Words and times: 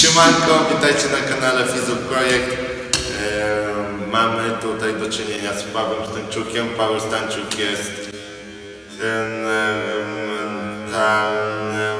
Siemanko, 0.00 0.64
witajcie 0.70 1.08
na 1.08 1.20
kanale 1.28 1.64
Fizu 1.64 1.96
Projekt. 1.96 2.56
Mamy 4.12 4.50
tutaj 4.62 4.94
do 4.94 5.10
czynienia 5.10 5.52
z 5.54 5.62
Pawłem 5.62 6.06
Stańczukiem. 6.06 6.68
Paweł 6.68 7.00
Stańczuk 7.00 7.58
jest 7.58 8.10
trenerem 8.98 10.10
mentalnym. 10.28 11.99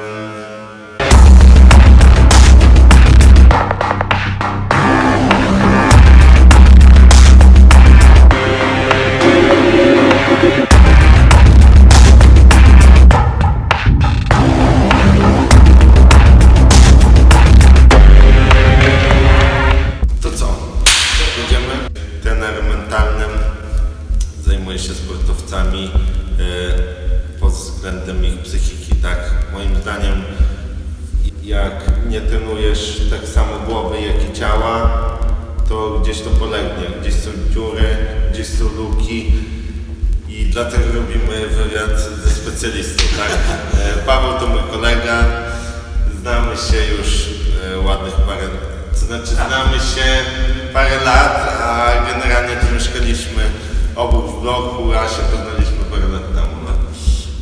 trenujesz 32.31 33.01
tak 33.09 33.27
samo 33.29 33.59
głowy, 33.59 34.01
jak 34.01 34.29
i 34.29 34.33
ciała, 34.33 35.01
to 35.69 35.99
gdzieś 36.03 36.21
to 36.21 36.29
polegnie. 36.29 36.87
Gdzieś 37.01 37.13
są 37.13 37.29
dziury, 37.53 37.97
gdzieś 38.33 38.47
są 38.47 38.63
luki 38.77 39.31
i 40.29 40.45
dlatego 40.45 40.83
robimy 40.85 41.47
wywiad 41.47 41.99
ze 42.25 42.31
specjalistą, 42.31 43.03
tak? 43.17 43.31
E, 43.81 44.05
Paweł 44.05 44.39
to 44.39 44.47
mój 44.47 44.61
kolega, 44.71 45.25
znamy 46.21 46.57
się 46.57 46.93
już 46.97 47.29
e, 47.73 47.79
ładnych 47.79 48.13
parę, 48.13 48.47
to 48.93 49.05
znaczy 49.05 49.35
znamy 49.35 49.77
się 49.79 50.05
parę 50.73 51.03
lat, 51.05 51.59
a 51.61 51.91
generalnie 52.13 52.55
to 52.55 52.73
mieszkaliśmy 52.73 53.43
obok 53.95 54.25
w 54.25 54.41
bloku, 54.41 54.93
a 54.93 55.07
się 55.07 55.21
poznaliśmy 55.31 55.85
parę 55.91 56.07
lat 56.07 56.35
temu. 56.35 56.55
No. 56.65 56.71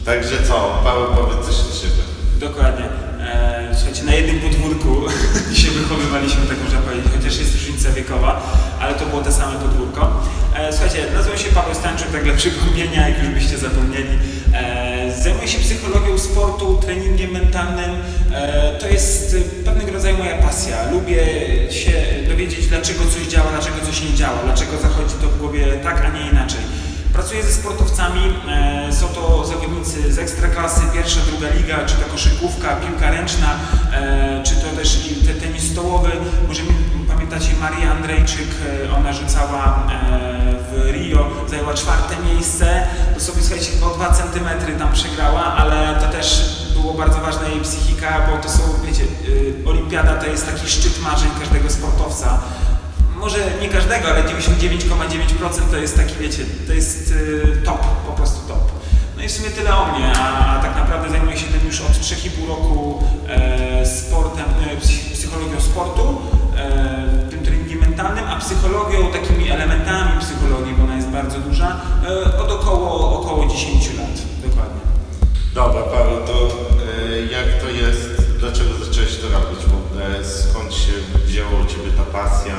Także 0.06 0.44
co, 0.48 0.82
Paweł 0.84 1.08
powiedz 1.16 1.46
coś 1.46 1.56
od 1.56 1.76
siebie. 1.76 2.04
Dokładnie. 2.40 3.09
Słuchajcie, 3.90 4.12
na 4.12 4.16
jednym 4.16 4.40
podwórku 4.40 5.10
się 5.62 5.72
wychowywaliśmy, 5.72 6.46
tak 6.46 6.64
można 6.64 6.80
powiedzieć, 6.80 7.06
chociaż 7.16 7.40
jest 7.40 7.54
różnica 7.56 7.92
wiekowa, 7.92 8.54
ale 8.80 8.94
to 8.94 9.06
było 9.06 9.22
te 9.22 9.32
same 9.32 9.60
podwórko. 9.60 10.24
E, 10.56 10.74
słuchajcie, 10.74 11.06
nazywam 11.14 11.38
się 11.38 11.50
Paweł 11.50 11.76
Stańczuk, 11.76 12.08
tak 12.08 12.24
dla 12.24 12.34
przypomnienia, 12.34 13.10
jak 13.10 13.20
już 13.20 13.28
byście 13.28 13.58
zapomnieli. 13.58 14.20
E, 14.54 15.22
zajmuję 15.24 15.48
się 15.48 15.60
psychologią 15.60 16.18
sportu, 16.18 16.78
treningiem 16.82 17.32
mentalnym. 17.32 17.92
E, 18.34 18.78
to 18.80 18.88
jest 18.88 19.36
pewnego 19.66 19.92
rodzaju 19.92 20.18
moja 20.18 20.38
pasja. 20.38 20.92
Lubię 20.92 21.26
się 21.72 21.94
dowiedzieć, 22.28 22.68
dlaczego 22.68 23.00
coś 23.06 23.28
działa, 23.28 23.52
dlaczego 23.52 23.78
coś 23.86 24.02
nie 24.02 24.14
działa, 24.14 24.40
dlaczego 24.46 24.78
zachodzi 24.78 25.16
to 25.22 25.28
w 25.28 25.38
głowie 25.38 25.66
tak, 25.84 26.06
a 26.06 26.18
nie 26.18 26.30
inaczej. 26.30 26.62
Pracuję 27.14 27.44
ze 27.44 27.52
sportowcami, 27.54 28.22
e, 28.50 28.94
są 28.94 29.08
to 29.08 29.46
zawodnicy 29.48 30.14
z 30.14 30.20
ekstraklasy, 30.20 30.82
pierwsza, 30.94 31.20
druga 31.32 31.48
liga, 31.56 31.78
czy 31.86 31.96
to 31.96 32.10
koszykówka, 32.12 32.76
piłka 32.76 33.12
ręczna, 33.12 33.48
e, 33.94 34.44
czy 34.44 34.56
to 34.56 34.68
też 34.78 35.00
tenis 35.42 35.72
stołowy. 35.72 36.12
Może 36.48 36.64
mi- 36.64 36.70
pamiętacie 37.08 37.50
Marię 37.62 37.92
Andrejczyk, 37.92 38.48
e, 38.90 38.96
ona 38.98 39.14
rzucała 39.14 39.88
w 40.72 40.90
Rio, 40.92 41.30
zajęła 41.50 41.74
czwarte 41.74 42.16
miejsce, 42.34 42.88
to 43.14 43.20
sobie 43.20 43.42
słuchajcie, 43.42 43.72
o 43.86 43.90
2 43.96 44.10
cm 44.14 44.78
tam 44.80 44.94
przegrała, 44.94 45.44
ale 45.44 46.00
to 46.02 46.08
też 46.18 46.56
było 46.82 46.94
bardzo 46.94 47.18
ważna 47.20 47.48
jej 47.48 47.62
psychika, 47.62 48.28
bo 48.32 48.38
to 48.38 48.50
są, 48.50 48.60
wiecie, 48.86 49.04
olimpiada 49.66 50.14
to 50.14 50.26
jest 50.26 50.46
taki 50.46 50.70
szczyt 50.70 51.02
marzeń 51.02 51.30
każdego 51.40 51.70
sportowca 51.70 52.40
może 53.20 53.38
nie 53.62 53.70
każdego, 53.70 54.08
ale 54.08 54.24
99,9% 54.24 55.62
to 55.72 55.78
jest 55.78 55.98
taki, 55.98 56.16
wiecie, 56.20 56.44
to 56.68 56.74
jest 56.74 57.12
y, 57.12 57.62
top, 57.66 57.82
po 58.08 58.12
prostu 58.12 58.48
top. 58.48 58.72
No 59.18 59.24
i 59.24 59.28
w 59.28 59.32
sumie 59.32 59.50
tyle 59.50 59.76
o 59.78 59.86
mnie, 59.98 60.12
a, 60.18 60.56
a 60.58 60.62
tak 60.62 60.76
naprawdę 60.76 61.10
zajmuję 61.10 61.38
się 61.38 61.46
tym 61.46 61.68
już 61.68 61.82
od 61.82 61.88
3,5 61.92 62.48
roku 62.48 63.04
e, 63.30 63.86
sportem, 63.86 64.46
e, 64.46 64.78
psy- 64.78 65.14
psychologią 65.14 65.62
sportu, 65.62 66.22
e, 66.58 67.30
tym 67.30 67.40
treningiem 67.40 67.80
mentalnym, 67.80 68.26
a 68.28 68.36
psychologią, 68.40 69.12
takimi 69.12 69.50
elementami 69.52 70.22
psychologii, 70.22 70.74
bo 70.78 70.84
ona 70.84 70.96
jest 70.96 71.08
bardzo 71.08 71.40
duża, 71.40 71.82
e, 72.08 72.38
od 72.38 72.52
około, 72.52 73.20
około 73.22 73.46
10 73.48 73.88
lat, 73.98 74.16
dokładnie. 74.46 74.82
Dobra, 75.54 75.82
Paweł, 75.82 76.18
to 76.28 76.34
e, 77.14 77.20
jak 77.22 77.62
to 77.64 77.70
jest, 77.70 78.10
dlaczego 78.40 78.70
zacząłeś 78.86 79.16
to 79.18 79.30
robić 79.30 79.60
w 79.66 79.74
ogóle, 79.80 80.26
skąd 80.26 80.74
się 80.74 80.92
wzięła 81.26 81.50
u 81.50 81.66
Ciebie 81.66 81.92
ta 81.98 82.04
pasja, 82.20 82.54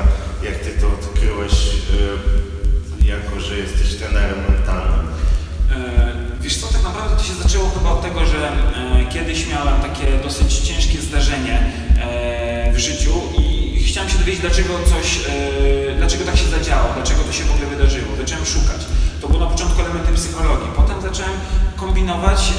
jak 0.50 0.59
Ty 0.59 0.71
to 0.81 0.87
odkryłeś, 0.88 1.53
e, 3.03 3.06
jako 3.06 3.41
że 3.41 3.56
jesteś 3.56 3.94
trenerem 3.94 4.38
mentalnym? 4.49 5.06
E, 5.71 6.31
Wiesz 6.41 6.56
co, 6.56 6.66
tak 6.66 6.83
naprawdę 6.83 7.16
to 7.16 7.22
się 7.22 7.34
zaczęło 7.34 7.71
chyba 7.71 7.91
od 7.91 8.03
tego, 8.03 8.27
że 8.27 8.49
e, 8.49 9.06
kiedyś 9.12 9.47
miałem 9.49 9.81
takie 9.81 10.06
dosyć 10.22 10.59
ciężkie 10.59 10.99
zdarzenie 11.00 11.72
e, 12.00 12.72
w 12.72 12.78
życiu 12.78 13.12
i 13.39 13.84
chciałem 13.84 14.10
się 14.10 14.19
dowiedzieć, 14.19 14.41
dlaczego 14.41 14.75
coś, 14.93 15.21
dlaczego 15.99 16.25
tak 16.25 16.37
się 16.37 16.49
zadziało, 16.49 16.89
dlaczego 16.94 17.22
to 17.25 17.33
się 17.33 17.44
w 17.44 17.50
ogóle 17.55 17.66
wydarzyło. 17.66 18.16
Zacząłem 18.16 18.47
szukać. 18.47 18.81
To 19.21 19.28
było 19.28 19.41
na 19.41 19.47
początku 19.47 19.81
elementy 19.81 20.12
psychologii. 20.12 20.69
Potem 20.77 21.03
zacząłem 21.03 21.33
kombinować, 21.77 22.53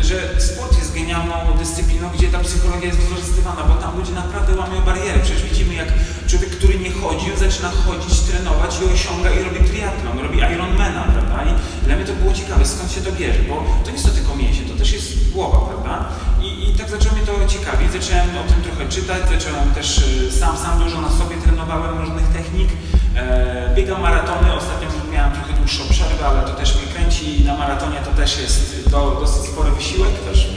że 0.00 0.40
sport 0.40 0.78
jest 0.78 0.94
genialną 0.94 1.34
dyscypliną, 1.58 2.10
gdzie 2.16 2.28
ta 2.28 2.38
psychologia 2.38 2.86
jest 2.86 2.98
wykorzystywana, 2.98 3.62
bo 3.64 3.74
tam 3.74 3.98
ludzie 3.98 4.12
naprawdę 4.12 4.56
łamią 4.56 4.80
bariery. 4.80 5.20
Przecież 5.22 5.42
widzimy, 5.42 5.74
jak 5.74 5.88
człowiek, 6.26 6.50
który 6.50 6.78
nie 6.78 6.90
chodził, 6.90 7.36
zaczyna 7.36 7.70
chodzić, 7.70 8.20
trenować 8.20 8.80
i 8.80 8.94
osiąga 8.94 9.30
i 9.30 9.42
robi 9.44 9.60
triatlon, 9.70 10.18
robi 10.18 10.38
Ironmana, 10.38 11.02
prawda? 11.12 11.44
I 11.50 11.84
dla 11.84 11.96
mnie 11.96 12.04
to 12.04 12.12
było 12.12 12.32
ciekawe, 12.32 12.66
skąd 12.66 12.92
się 12.92 13.00
to 13.00 13.12
bierze, 13.12 13.42
bo 13.48 13.64
to 13.84 13.90
nie 13.90 13.98
są 13.98 14.08
tylko 14.08 14.36
mięśnie, 14.36 14.64
to 14.64 14.74
też 14.78 14.92
jest 14.92 15.30
głowa, 15.30 15.58
prawda? 15.58 16.08
I, 16.42 16.68
i 16.68 16.74
tak 16.74 16.90
zaczęło 16.90 17.14
mnie 17.14 17.26
to 17.26 17.32
ciekawić, 17.54 17.92
zacząłem 17.92 18.28
o 18.42 18.52
tym 18.52 18.62
trochę 18.62 18.88
czytać, 18.88 19.22
zacząłem 19.28 19.70
też 19.74 19.98
y, 19.98 20.32
sam, 20.32 20.56
sam 20.56 20.78
dużo 20.78 21.00
na 21.00 21.10
sobie 21.10 21.36
trenowałem 21.44 21.98
różnych 21.98 22.26
technik, 22.26 22.68
e, 23.16 23.74
biegam 23.76 24.02
maratony, 24.02 24.54
ostatnio 24.54 24.88
miałem 25.12 25.32
trochę 25.32 25.52
dłuższą 25.52 25.84
przerwę, 25.88 26.26
ale 26.26 26.42
to 26.42 26.54
też 26.54 26.76
mnie 26.76 26.86
kręci 26.94 27.44
na 27.44 27.56
maratonie 27.56 27.96
to 28.04 28.10
też 28.10 28.38
jest 28.38 28.88
do, 28.90 29.16
dosyć 29.20 29.50
spory 29.50 29.70
wysiłek. 29.70 30.10
Też 30.28 30.48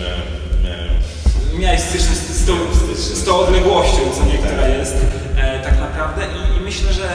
Miałeś 1.59 1.81
styczność 1.81 2.20
z, 2.20 2.46
tą, 2.46 2.53
z 2.96 3.24
tą 3.24 3.36
odległością, 3.36 3.97
co 4.18 4.25
niektóra 4.25 4.68
jest 4.68 4.96
e, 5.38 5.59
tak 5.59 5.80
naprawdę. 5.80 6.22
I, 6.25 6.58
i 6.58 6.62
myślę, 6.62 6.94
że 6.94 7.09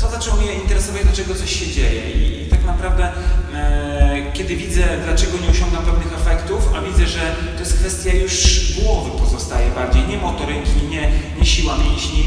to 0.00 0.10
zaczęło 0.10 0.36
mnie 0.36 0.52
interesować, 0.52 1.02
dlaczego 1.04 1.34
coś 1.34 1.60
się 1.60 1.66
dzieje. 1.66 2.10
I, 2.10 2.42
i 2.42 2.46
tak 2.46 2.64
naprawdę 2.64 3.08
e, 3.54 4.32
kiedy 4.32 4.56
widzę, 4.56 4.82
dlaczego 5.04 5.32
nie 5.42 5.50
osiągam 5.50 5.84
pewnych 5.84 6.12
efektów, 6.12 6.68
a 6.76 6.80
widzę, 6.80 7.06
że 7.06 7.20
to 7.54 7.60
jest 7.60 7.78
kwestia 7.78 8.12
już 8.12 8.32
głowy 8.80 9.10
pozostaje 9.18 9.70
bardziej, 9.70 10.02
nie 10.08 10.18
motoryki, 10.18 10.86
nie, 10.90 11.10
nie 11.38 11.46
siła 11.46 11.74
mięśni. 11.78 12.24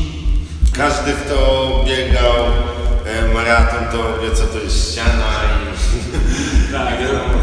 Każdy, 0.77 1.13
kto 1.13 1.35
biegał 1.87 2.33
e, 3.05 3.33
maraton, 3.33 3.85
to 3.91 3.97
wie, 4.21 4.35
co 4.35 4.43
to 4.43 4.59
jest 4.59 4.91
ściana 4.91 5.31
i 5.63 6.71
Tak, 6.71 6.99
wiadomo, 7.01 7.38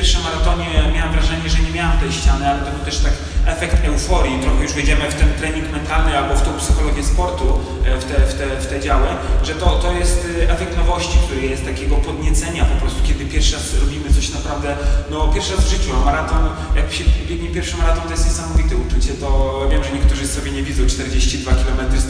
pierwszym 0.00 0.22
maratonie 0.22 0.66
miałem 0.94 1.12
wrażenie, 1.12 1.48
że 1.48 1.58
nie 1.62 1.70
miałem 1.70 1.98
tej 1.98 2.12
ściany, 2.12 2.48
ale 2.50 2.58
to 2.58 2.70
był 2.70 2.84
też 2.84 2.98
tak 2.98 3.12
efekt 3.46 3.84
euforii. 3.84 4.40
Trochę 4.40 4.62
już 4.62 4.72
wejdziemy 4.72 5.10
w 5.10 5.14
ten 5.14 5.32
trening 5.38 5.72
mentalny 5.72 6.18
albo 6.18 6.36
w 6.36 6.42
tą 6.42 6.58
psychologię 6.58 7.04
sportu, 7.04 7.60
e, 7.84 7.98
w 7.98 8.04
te, 8.04 8.14
w 8.30 8.34
te, 8.34 8.60
w 8.60 8.66
te 8.66 8.80
działy, 8.80 9.08
że 9.42 9.54
to, 9.54 9.66
to 9.66 9.92
jest 9.92 10.26
e, 10.40 10.52
efekt 10.52 10.76
nowości, 10.76 11.18
który 11.26 11.40
jest 11.46 11.64
takiego 11.64 11.96
podniecenia 11.96 12.64
po 12.64 12.80
prostu, 12.80 13.00
kiedy 13.08 13.24
pierwszy 13.24 13.54
raz 13.54 13.80
robimy 13.80 14.14
coś 14.14 14.30
naprawdę, 14.30 14.76
no 15.10 15.28
pierwszy 15.28 15.56
raz 15.56 15.64
w 15.64 15.70
życiu, 15.70 15.90
a 15.96 16.04
maraton, 16.04 16.48
jak 16.76 16.92
się 16.92 17.04
biegnie 17.28 17.48
pierwszy 17.48 17.76
maraton, 17.76 18.04
to 18.04 18.10
jest 18.10 18.26
niesamowite 18.26 18.76
uczucie, 18.76 19.12
to 19.14 19.28
wiem, 19.70 19.84
że 19.84 19.90
niektórzy 19.90 20.28
sobie 20.28 20.50
nie 20.50 20.62
widzą 20.62 20.86
42 20.86 21.52
km, 21.52 22.00
195 22.00 22.00
metrów, 22.00 22.00
żeby 22.00 22.09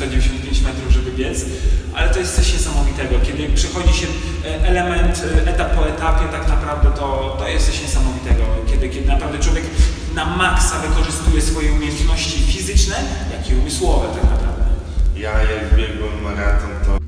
biec, 1.20 1.44
ale 1.94 2.08
to 2.08 2.18
jest 2.18 2.36
coś 2.36 2.52
niesamowitego, 2.52 3.14
kiedy 3.26 3.48
przychodzi 3.48 3.94
się 4.00 4.06
e, 4.44 4.68
element, 4.68 5.24
e, 5.46 5.50
etap 5.50 5.70
po 5.76 5.88
etapie, 5.88 6.24
tak 6.32 6.48
naprawdę 6.48 6.90
to, 6.90 7.36
to 7.38 7.48
jest 7.48 7.66
coś 7.66 7.82
niesamowitego, 7.82 8.44
kiedy, 8.70 8.88
kiedy 8.88 9.08
naprawdę 9.08 9.38
człowiek 9.38 9.64
na 10.14 10.24
maksa 10.24 10.78
wykorzystuje 10.78 11.42
swoje 11.42 11.72
umiejętności 11.72 12.42
fizyczne, 12.52 12.96
jak 13.32 13.50
i 13.50 13.54
umysłowe 13.54 14.06
tak 14.14 14.24
naprawdę. 14.30 14.64
Ja 15.16 15.30
jak 15.30 15.76
biegłem 15.76 16.22
maraton, 16.22 16.70
to 16.86 16.99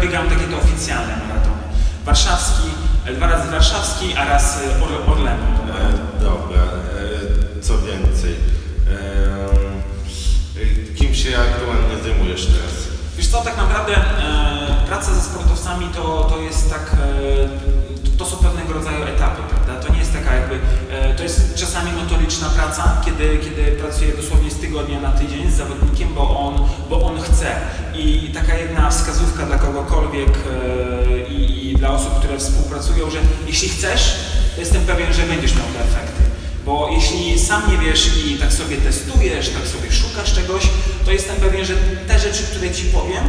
biegam 0.00 0.28
takie 0.28 0.44
to 0.46 0.56
oficjalne 0.58 1.16
maratony. 1.16 1.62
Warszawski, 2.04 2.68
e, 3.06 3.12
dwa 3.14 3.26
razy 3.26 3.50
warszawski, 3.50 4.14
a 4.16 4.24
raz 4.24 4.58
e, 4.58 4.82
Or 4.84 5.10
Orlenu. 5.12 5.42
E, 5.44 5.92
dobra, 6.24 6.62
e, 6.62 7.62
co 7.62 7.78
więcej. 7.78 8.34
E, 8.90 8.92
e, 10.62 10.94
kim 10.94 11.14
się 11.14 11.38
aktualnie 11.38 12.02
zajmujesz 12.04 12.46
teraz? 12.46 12.74
Wiesz 13.16 13.28
co, 13.28 13.40
tak 13.40 13.56
naprawdę 13.56 13.96
e, 13.96 14.86
praca 14.86 15.14
ze 15.14 15.20
sportowcami 15.22 15.86
to, 15.94 16.26
to 16.30 16.38
jest 16.38 16.70
tak, 16.70 16.92
e, 16.92 17.77
są 18.28 18.36
pewnego 18.36 18.72
rodzaju 18.72 19.02
etapy, 19.02 19.42
prawda? 19.50 19.86
To 19.86 19.92
nie 19.92 19.98
jest 19.98 20.12
taka 20.12 20.34
jakby, 20.34 20.58
e, 20.90 21.14
to 21.14 21.22
jest 21.22 21.54
czasami 21.54 21.92
notoryczna 21.92 22.48
praca, 22.48 23.02
kiedy, 23.04 23.38
kiedy 23.38 23.72
pracuję 23.72 24.12
dosłownie 24.12 24.50
z 24.50 24.60
tygodnia 24.60 25.00
na 25.00 25.12
tydzień 25.12 25.50
z 25.50 25.54
zawodnikiem, 25.54 26.14
bo 26.14 26.40
on, 26.40 26.68
bo 26.90 27.02
on 27.02 27.20
chce. 27.20 27.56
I 27.94 28.30
taka 28.34 28.54
jedna 28.54 28.90
wskazówka 28.90 29.46
dla 29.46 29.58
kogokolwiek 29.58 30.28
e, 30.28 31.28
i, 31.28 31.70
i 31.70 31.76
dla 31.76 31.90
osób, 31.90 32.18
które 32.18 32.38
współpracują, 32.38 33.10
że 33.10 33.18
jeśli 33.46 33.68
chcesz, 33.68 34.14
to 34.54 34.60
jestem 34.60 34.82
pewien, 34.82 35.12
że 35.12 35.22
będziesz 35.22 35.54
miał 35.54 35.66
te 35.74 35.80
efekty. 35.80 36.22
Bo 36.66 36.88
jeśli 36.92 37.38
sam 37.38 37.62
nie 37.70 37.78
wiesz 37.78 38.10
i 38.26 38.38
tak 38.38 38.52
sobie 38.52 38.76
testujesz, 38.76 39.48
tak 39.48 39.66
sobie 39.66 39.92
szukasz 39.92 40.34
czegoś, 40.34 40.68
to 41.04 41.12
jestem 41.12 41.36
pewien, 41.36 41.64
że 41.64 41.74
te 42.08 42.18
rzeczy, 42.18 42.42
które 42.42 42.70
Ci 42.70 42.84
powiem, 42.84 43.24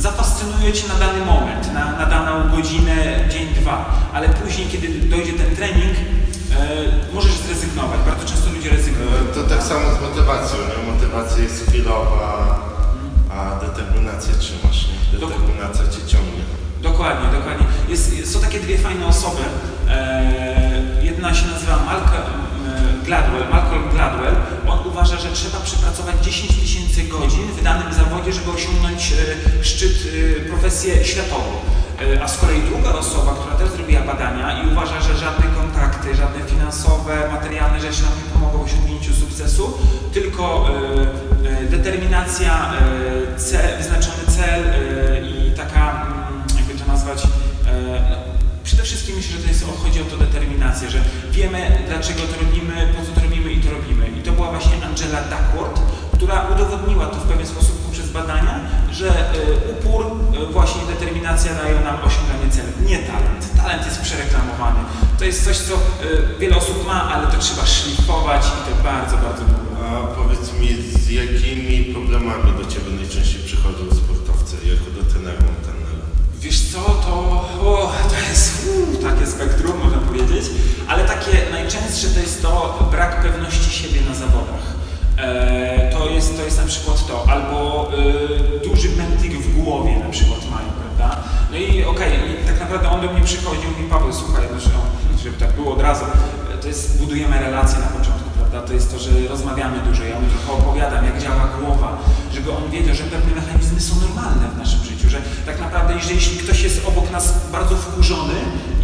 zafascynują 0.00 0.72
Cię 0.72 0.88
na 0.88 0.94
dany 0.94 1.24
moment, 1.24 1.72
na, 1.74 1.84
na 1.92 2.06
daną 2.06 2.50
godzinę, 2.56 2.94
dzień, 3.32 3.46
dwa. 3.60 3.76
Ale 4.14 4.28
później, 4.28 4.66
kiedy 4.68 4.88
dojdzie 4.88 5.32
ten 5.32 5.56
trening, 5.56 5.94
e, 5.96 7.14
możesz 7.14 7.32
zrezygnować. 7.32 8.00
Bardzo 8.06 8.24
często 8.28 8.50
ludzie 8.50 8.70
rezygnują. 8.70 9.10
E, 9.10 9.34
To 9.34 9.42
tak 9.42 9.62
samo 9.62 9.80
z 9.98 10.00
motywacją, 10.00 10.56
nie? 10.58 10.92
Motywacja 10.92 11.42
jest 11.42 11.66
chwilowa, 11.68 12.60
a 13.30 13.60
determinację 13.66 14.34
trzymasz, 14.34 14.88
nie? 14.88 15.18
Determinacja 15.18 15.84
cię 15.84 16.06
ciągnie. 16.06 16.42
Dokładnie, 16.82 17.38
dokładnie. 17.38 17.66
Jest, 17.88 18.32
są 18.32 18.40
takie 18.40 18.60
dwie 18.60 18.78
fajne 18.78 19.06
osoby. 19.06 19.42
E, 19.88 20.22
jedna 21.02 21.34
się 21.34 21.46
nazywa 21.46 21.74
e, 21.74 21.86
Gladwell, 23.04 23.50
Malcolm 23.50 23.90
Gladwell. 23.90 24.36
On 24.68 24.78
uważa, 24.86 25.16
że 25.16 25.32
trzeba 25.32 25.60
przepracować 25.60 26.14
10 26.24 26.60
tysięcy 26.60 27.02
godzin 27.02 27.46
w 27.58 27.62
danym 27.62 27.92
zawodzie, 27.94 28.32
żeby 28.32 28.50
osiągnąć 28.50 29.12
e, 29.12 29.64
szczyt, 29.64 29.92
e, 29.92 30.48
profesję 30.48 31.04
światową. 31.04 31.50
E, 32.16 32.22
a 32.22 32.28
z 32.28 32.38
kolei 32.38 32.60
druga 32.62 32.90
osoba, 32.90 33.34
która 33.40 33.56
też 33.56 33.70
zrobiła 33.70 34.02
badania 34.02 34.62
i 34.62 34.72
uważa, 34.72 35.00
że 35.00 35.16
żadne 35.16 35.46
kontakty, 35.60 36.14
żadne 36.14 36.44
finansowe, 36.44 37.28
materialne 37.32 37.80
rzeczy 37.80 38.02
nam 38.02 38.12
nie 38.24 38.30
pomogą 38.32 38.58
w 38.58 38.64
osiągnięciu 38.64 39.14
sukcesu, 39.14 39.78
tylko 40.12 40.68
determinacja, 41.70 42.72
cel, 43.36 43.76
wyznaczony 43.78 44.24
cel 44.28 44.64
to 50.04 50.16
determinację, 50.16 50.90
że 50.90 51.00
wiemy 51.30 51.78
dlaczego 51.88 52.20
to 52.20 52.44
robimy, 52.44 52.94
po 52.96 53.06
co 53.06 53.12
to 53.12 53.20
robimy 53.20 53.52
i 53.52 53.60
to 53.60 53.70
robimy. 53.70 54.08
I 54.18 54.22
to 54.22 54.32
była 54.32 54.50
właśnie 54.50 54.84
Angela 54.86 55.20
Duckworth, 55.22 55.80
która 56.14 56.46
udowodniła 56.54 57.06
to 57.06 57.16
w 57.16 57.28
pewien 57.28 57.46
sposób 57.46 57.86
poprzez 57.86 58.10
badania, 58.10 58.60
że 58.92 59.08
e, 59.08 59.32
upór, 59.72 60.06
e, 60.06 60.52
właśnie 60.52 60.82
determinacja 60.94 61.54
dają 61.54 61.84
nam 61.84 61.96
osiąganie 62.04 62.50
celu, 62.50 62.68
nie 62.86 62.98
talent. 62.98 63.42
Talent 63.56 63.86
jest 63.86 64.00
przereklamowany. 64.00 64.80
To 65.18 65.24
jest 65.24 65.44
coś, 65.44 65.58
co 65.58 65.74
e, 65.74 65.78
wiele 66.38 66.56
osób 66.56 66.86
ma, 66.86 67.14
ale 67.14 67.26
to 67.26 67.38
trzeba 67.38 67.66
szlifować 67.66 68.42
i 68.46 68.70
to 68.70 68.82
bardzo, 68.84 69.16
bardzo 69.16 69.44
długo. 69.44 69.70
A 69.86 70.06
powiedz 70.06 70.52
mi, 70.60 70.82
z 70.82 71.10
jakimi 71.10 71.84
problemami 71.94 72.52
do 72.58 72.64
Ciebie 72.72 72.90
najczęściej 72.96 73.42
przychodzą 73.44 73.84
sportowcy, 73.96 74.56
jako 74.64 74.90
do 74.90 75.10
mentalnego? 75.22 75.59
Wiesz 76.40 76.60
co, 76.72 76.78
to, 76.78 77.14
o, 77.62 77.92
to 78.08 78.30
jest 78.30 78.68
uu, 78.68 78.96
takie 79.08 79.26
spektrum, 79.26 79.78
można 79.84 79.98
powiedzieć, 79.98 80.44
ale 80.88 81.04
takie 81.04 81.50
najczęstsze 81.50 82.08
to 82.08 82.20
jest 82.20 82.42
to 82.42 82.88
brak 82.90 83.22
pewności 83.22 83.70
siebie 83.70 84.00
na 84.08 84.14
zawodach. 84.14 84.64
E, 85.16 85.90
to, 85.92 86.10
jest, 86.10 86.36
to 86.36 86.42
jest 86.44 86.60
na 86.60 86.66
przykład 86.66 87.06
to, 87.06 87.30
albo 87.30 87.90
e, 88.64 88.68
duży 88.68 88.88
mętlik 88.96 89.32
w 89.32 89.62
głowie 89.62 89.98
na 89.98 90.10
przykład 90.10 90.50
mają, 90.50 90.68
prawda? 90.80 91.22
No 91.50 91.56
i 91.56 91.84
okej, 91.84 92.12
i 92.42 92.46
tak 92.46 92.60
naprawdę 92.60 92.90
on 92.90 93.00
do 93.00 93.12
mnie 93.12 93.24
przychodzi 93.24 93.66
i 93.86 93.90
Paweł, 93.90 94.12
słuchaj, 94.12 94.44
no, 94.52 94.60
że, 94.60 94.70
żeby 95.24 95.36
tak 95.36 95.52
było 95.52 95.74
od 95.74 95.80
razu, 95.80 96.04
e, 96.54 96.58
to 96.58 96.68
jest, 96.68 96.98
budujemy 96.98 97.38
relacje 97.38 97.78
na 97.78 97.86
początku, 97.86 98.30
prawda? 98.38 98.60
To 98.60 98.72
jest 98.72 98.92
to, 98.92 98.98
że 98.98 99.10
rozmawiamy 99.28 99.78
dużo, 99.88 100.04
ja 100.04 100.20
mu 100.20 100.26
trochę 100.28 100.62
opowiadam, 100.62 101.04
jak 101.04 101.22
działa 101.22 101.48
głowa, 101.60 101.98
żeby 102.34 102.52
on 102.52 102.70
wiedział, 102.70 102.94
że 102.94 103.04
pewne 103.04 103.34
mechanizmy 103.34 103.80
są 103.80 103.94
normalne 104.00 104.48
w 104.48 104.58
naszym 104.58 104.80
życiu, 104.80 104.89
że 105.10 105.22
tak 105.46 105.60
naprawdę, 105.60 105.94
jeśli 106.14 106.36
ktoś 106.38 106.62
jest 106.62 106.86
obok 106.86 107.10
nas 107.10 107.34
bardzo 107.52 107.76
wkurzony 107.76 108.34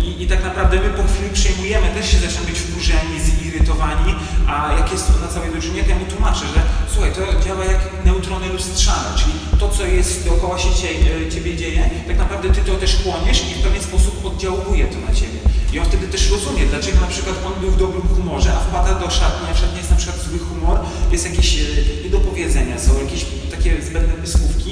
i, 0.00 0.22
i 0.22 0.26
tak 0.26 0.44
naprawdę 0.44 0.76
my 0.80 0.90
po 0.90 1.02
chwili 1.02 1.30
przejmujemy, 1.32 1.86
też 1.94 2.10
się 2.10 2.18
zaczynamy 2.18 2.46
być 2.46 2.58
wkurzeni, 2.58 3.20
zirytowani, 3.20 4.14
a 4.48 4.72
jak 4.78 4.92
jest 4.92 5.06
to 5.06 5.20
na 5.20 5.28
całej 5.28 5.50
drużynie, 5.50 5.84
to 5.84 5.90
ja 5.90 5.98
mu 5.98 6.04
tłumaczę, 6.04 6.44
że 6.54 6.60
słuchaj, 6.92 7.12
to 7.12 7.20
działa 7.44 7.64
jak 7.64 7.80
neutrony 8.04 8.48
lustrzane, 8.48 9.08
czyli 9.16 9.32
to, 9.60 9.68
co 9.68 9.86
jest 9.86 10.24
dookoła 10.24 10.58
się 10.58 10.70
cie, 10.74 10.88
e, 10.88 11.32
ciebie 11.32 11.56
dzieje, 11.56 11.90
tak 12.08 12.18
naprawdę 12.18 12.50
ty 12.50 12.60
to 12.60 12.74
też 12.74 12.96
chłoniesz 13.02 13.42
i 13.50 13.54
w 13.54 13.62
pewien 13.62 13.82
sposób 13.82 14.26
oddziałuje 14.26 14.84
to 14.86 14.98
na 15.08 15.14
ciebie. 15.14 15.38
I 15.72 15.78
on 15.78 15.86
wtedy 15.86 16.08
też 16.08 16.30
rozumie, 16.30 16.66
dlaczego 16.66 17.00
na 17.00 17.06
przykład 17.06 17.36
on 17.46 17.60
był 17.60 17.70
w 17.70 17.76
dobrym 17.76 18.08
humorze, 18.08 18.52
a 18.52 18.60
wpada 18.60 18.94
do 18.94 19.10
szatni, 19.10 19.46
a 19.50 19.54
w 19.54 19.58
szatni 19.58 19.78
jest 19.78 19.90
na 19.90 19.96
przykład 19.96 20.18
zły 20.20 20.38
humor, 20.38 20.78
jest 21.12 21.30
jakieś 21.30 21.58
e, 21.58 21.64
niedopowiedzenia, 22.04 22.78
są 22.78 22.98
jakieś 23.04 23.26
takie 23.50 23.82
zbędne 23.82 24.14
pyskówki 24.14 24.65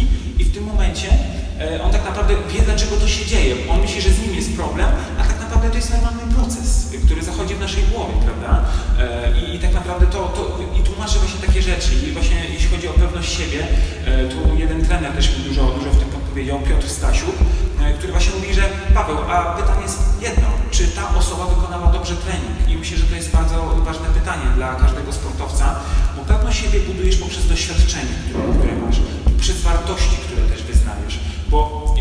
on 1.85 1.93
tak 1.93 2.05
naprawdę 2.05 2.35
wie, 2.53 2.63
dlaczego 2.63 2.97
to 2.97 3.09
się 3.09 3.27
dzieje. 3.27 3.55
On 3.71 3.81
myśli, 3.81 4.01
że 4.01 4.11
z 4.11 4.19
nim 4.19 4.35
jest 4.35 4.57
problem, 4.57 4.89
a 5.21 5.23
tak 5.25 5.41
naprawdę 5.41 5.71
to 5.71 5.77
jest 5.77 5.91
normalny 5.91 6.35
proces, 6.35 6.95
e, 6.95 6.99
który 7.07 7.23
zachodzi 7.23 7.55
w 7.55 7.61
naszej 7.61 7.83
głowie, 7.83 8.15
prawda? 8.25 8.65
E, 8.99 9.41
I, 9.41 9.57
i 9.57 9.59
tak 9.59 9.75
naprawdę 9.75 10.07
to, 10.07 10.19
to 10.37 10.41
i 10.79 10.83
tłumaczy 10.83 11.19
właśnie 11.19 11.41
takie 11.47 11.63
rzeczy. 11.63 11.91
I 12.09 12.13
właśnie 12.13 12.37
jeśli 12.53 12.69
chodzi 12.69 12.89
o 12.89 12.93
pewność 12.93 13.37
siebie, 13.39 13.67
e, 14.07 14.29
tu 14.29 14.39
jeden 14.57 14.87
trener 14.87 15.13
też 15.13 15.39
mi 15.39 15.45
dużo, 15.45 15.63
dużo 15.67 15.91
w 15.91 15.99
tym 15.99 16.09
podpowiedział, 16.09 16.59
Piotr 16.61 16.89
Stasiuk, 16.89 17.37
e, 17.81 17.93
który 17.93 18.13
właśnie 18.13 18.33
mówi, 18.35 18.55
że 18.55 18.63
Paweł, 18.95 19.19
a 19.31 19.55
pytanie 19.61 19.83
jest 19.83 19.99
jedno, 20.23 20.49
czy 20.71 20.89
ta 20.89 21.15
osoba 21.19 21.45
wykonała 21.47 21.93
dobrze 21.93 22.17
trening? 22.17 22.69
I 22.69 22.77
myślę, 22.77 22.97
że 22.97 23.05
to 23.05 23.15
jest 23.15 23.31
bardzo 23.31 23.57
ważne 23.85 24.07
pytanie 24.09 24.47
dla 24.55 24.75
każdego 24.75 25.13
sportowca, 25.13 25.81
bo 26.17 26.25
pewność 26.25 26.63
siebie 26.63 26.81
budujesz 26.81 27.17
poprzez 27.17 27.49
doświadczenie, 27.49 28.15
które 28.59 28.77
masz, 28.77 28.97
przez 29.41 29.61
wartości, 29.61 30.17
które 30.27 30.43
też 30.49 30.63
wyznajesz. 30.63 31.24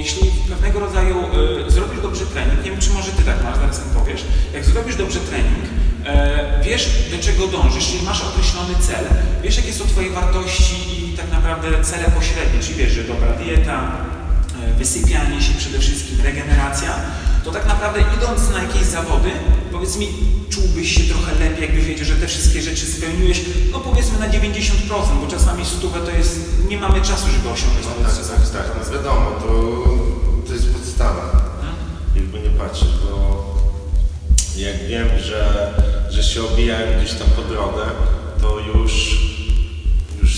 Jeśli 0.03 0.31
pewnego 0.49 0.79
rodzaju 0.79 1.17
e, 1.67 1.71
zrobisz 1.71 2.01
dobrze 2.01 2.25
trening, 2.25 2.63
nie 2.65 2.71
wiem 2.71 2.79
czy 2.79 2.89
może 2.89 3.11
ty 3.11 3.23
tak 3.23 3.43
masz, 3.43 3.57
zaraz 3.57 3.85
mi 3.85 3.99
powiesz, 3.99 4.23
jak 4.53 4.65
zrobisz 4.65 4.95
dobrze 4.95 5.19
trening, 5.19 5.65
e, 6.05 6.63
wiesz 6.63 6.89
do 7.11 7.23
czego 7.23 7.47
dążysz, 7.47 7.87
czyli 7.87 8.03
masz 8.03 8.21
określony 8.21 8.75
cel, 8.79 9.05
wiesz 9.43 9.57
jakie 9.57 9.73
są 9.73 9.85
twoje 9.85 10.09
wartości 10.09 10.75
i 11.13 11.17
tak 11.17 11.31
naprawdę 11.31 11.83
cele 11.83 12.03
pośrednie, 12.03 12.59
czyli 12.61 12.75
wiesz, 12.75 12.91
że 12.91 13.03
dobra 13.03 13.33
dieta, 13.33 13.91
e, 14.63 14.73
wysypianie 14.73 15.41
się 15.41 15.53
przede 15.57 15.79
wszystkim, 15.79 16.21
regeneracja, 16.21 16.95
to 17.43 17.51
tak 17.51 17.65
naprawdę 17.67 17.99
idąc 18.17 18.49
na 18.49 18.63
jakieś 18.63 18.83
zawody, 18.83 19.31
powiedz 19.71 19.97
mi, 19.97 20.07
czułbyś 20.49 20.95
się 20.95 21.13
trochę 21.13 21.33
lepiej, 21.39 21.61
jakbyś 21.61 21.85
wiedział, 21.85 22.05
że 22.05 22.15
te 22.15 22.27
wszystkie 22.27 22.61
rzeczy 22.61 22.85
spełniłeś, 22.85 23.41
no 23.71 23.79
powiedzmy 23.79 24.19
na 24.19 24.27
90%, 24.29 24.41
bo 25.21 25.27
czasami 25.31 25.65
stówę 25.65 25.99
to 25.99 26.11
jest, 26.11 26.39
nie 26.69 26.77
mamy 26.77 27.01
czasu, 27.01 27.27
żeby 27.31 27.49
osiągnąć 27.49 27.85
No 27.85 28.07
tak, 28.09 28.15
tak, 28.27 28.49
tak, 28.49 28.71
no 28.85 28.97
wiadomo, 28.97 29.31
to, 29.31 29.47
to 30.47 30.53
jest 30.53 30.73
podstawa, 30.73 31.41
jakby 32.15 32.39
nie 32.39 32.49
patrzeć, 32.49 32.89
bo 33.03 33.43
jak 34.57 34.87
wiem, 34.87 35.07
że, 35.19 35.73
że 36.09 36.23
się 36.23 36.43
obijałem 36.43 36.99
gdzieś 36.99 37.13
tam 37.13 37.27
po 37.35 37.41
drodze, 37.41 37.85
to 38.41 38.59
już, 38.59 39.17
już 40.21 40.31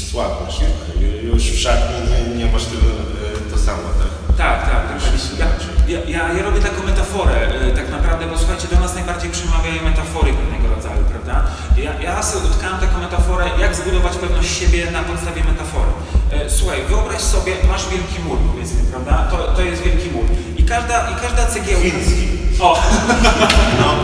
Ju- 0.99 1.25
już 1.33 1.43
w 1.43 1.59
szatni 1.59 1.95
nie, 2.09 2.35
nie 2.45 2.51
masz 2.51 2.65
tego, 2.65 2.81
e, 2.81 3.51
to 3.51 3.57
samo, 3.57 3.81
tak? 3.99 4.37
Tak, 4.37 4.71
tak, 4.71 4.87
tak. 5.01 5.13
Już 5.13 5.39
Ja. 5.39 5.74
Ja, 5.87 5.99
ja, 6.07 6.33
ja 6.33 6.43
robię 6.43 6.61
taką 6.61 6.83
metaforę 6.83 7.35
e, 7.35 7.71
tak 7.71 7.89
naprawdę, 7.89 8.25
bo 8.27 8.37
słuchajcie, 8.37 8.67
do 8.67 8.79
nas 8.79 8.95
najbardziej 8.95 9.29
przemawiają 9.29 9.83
metafory 9.83 10.33
pewnego 10.33 10.75
rodzaju, 10.75 11.03
prawda? 11.13 11.35
Ja, 11.77 12.01
ja 12.01 12.23
sobie 12.23 12.45
utkałem 12.45 12.77
taką 12.77 12.97
metaforę, 12.99 13.49
jak 13.59 13.75
zbudować 13.75 14.15
pewność 14.15 14.57
siebie 14.59 14.91
na 14.91 15.03
podstawie 15.03 15.43
metafory. 15.43 15.91
E, 16.31 16.49
Słuchaj, 16.49 16.79
wyobraź 16.89 17.21
sobie, 17.21 17.53
masz 17.67 17.89
wielki 17.89 18.19
mur, 18.27 18.37
powiedzmy, 18.51 18.79
prawda? 18.91 19.27
To, 19.31 19.37
to 19.55 19.61
jest 19.61 19.81
wielki 19.81 20.11
mur. 20.11 20.25
I 20.57 20.63
każda, 20.63 21.09
i 21.09 21.15
każda 21.21 21.45
cegiełka... 21.45 21.83
Chiński. 21.83 22.27
O! 22.59 22.79
No. 23.81 23.95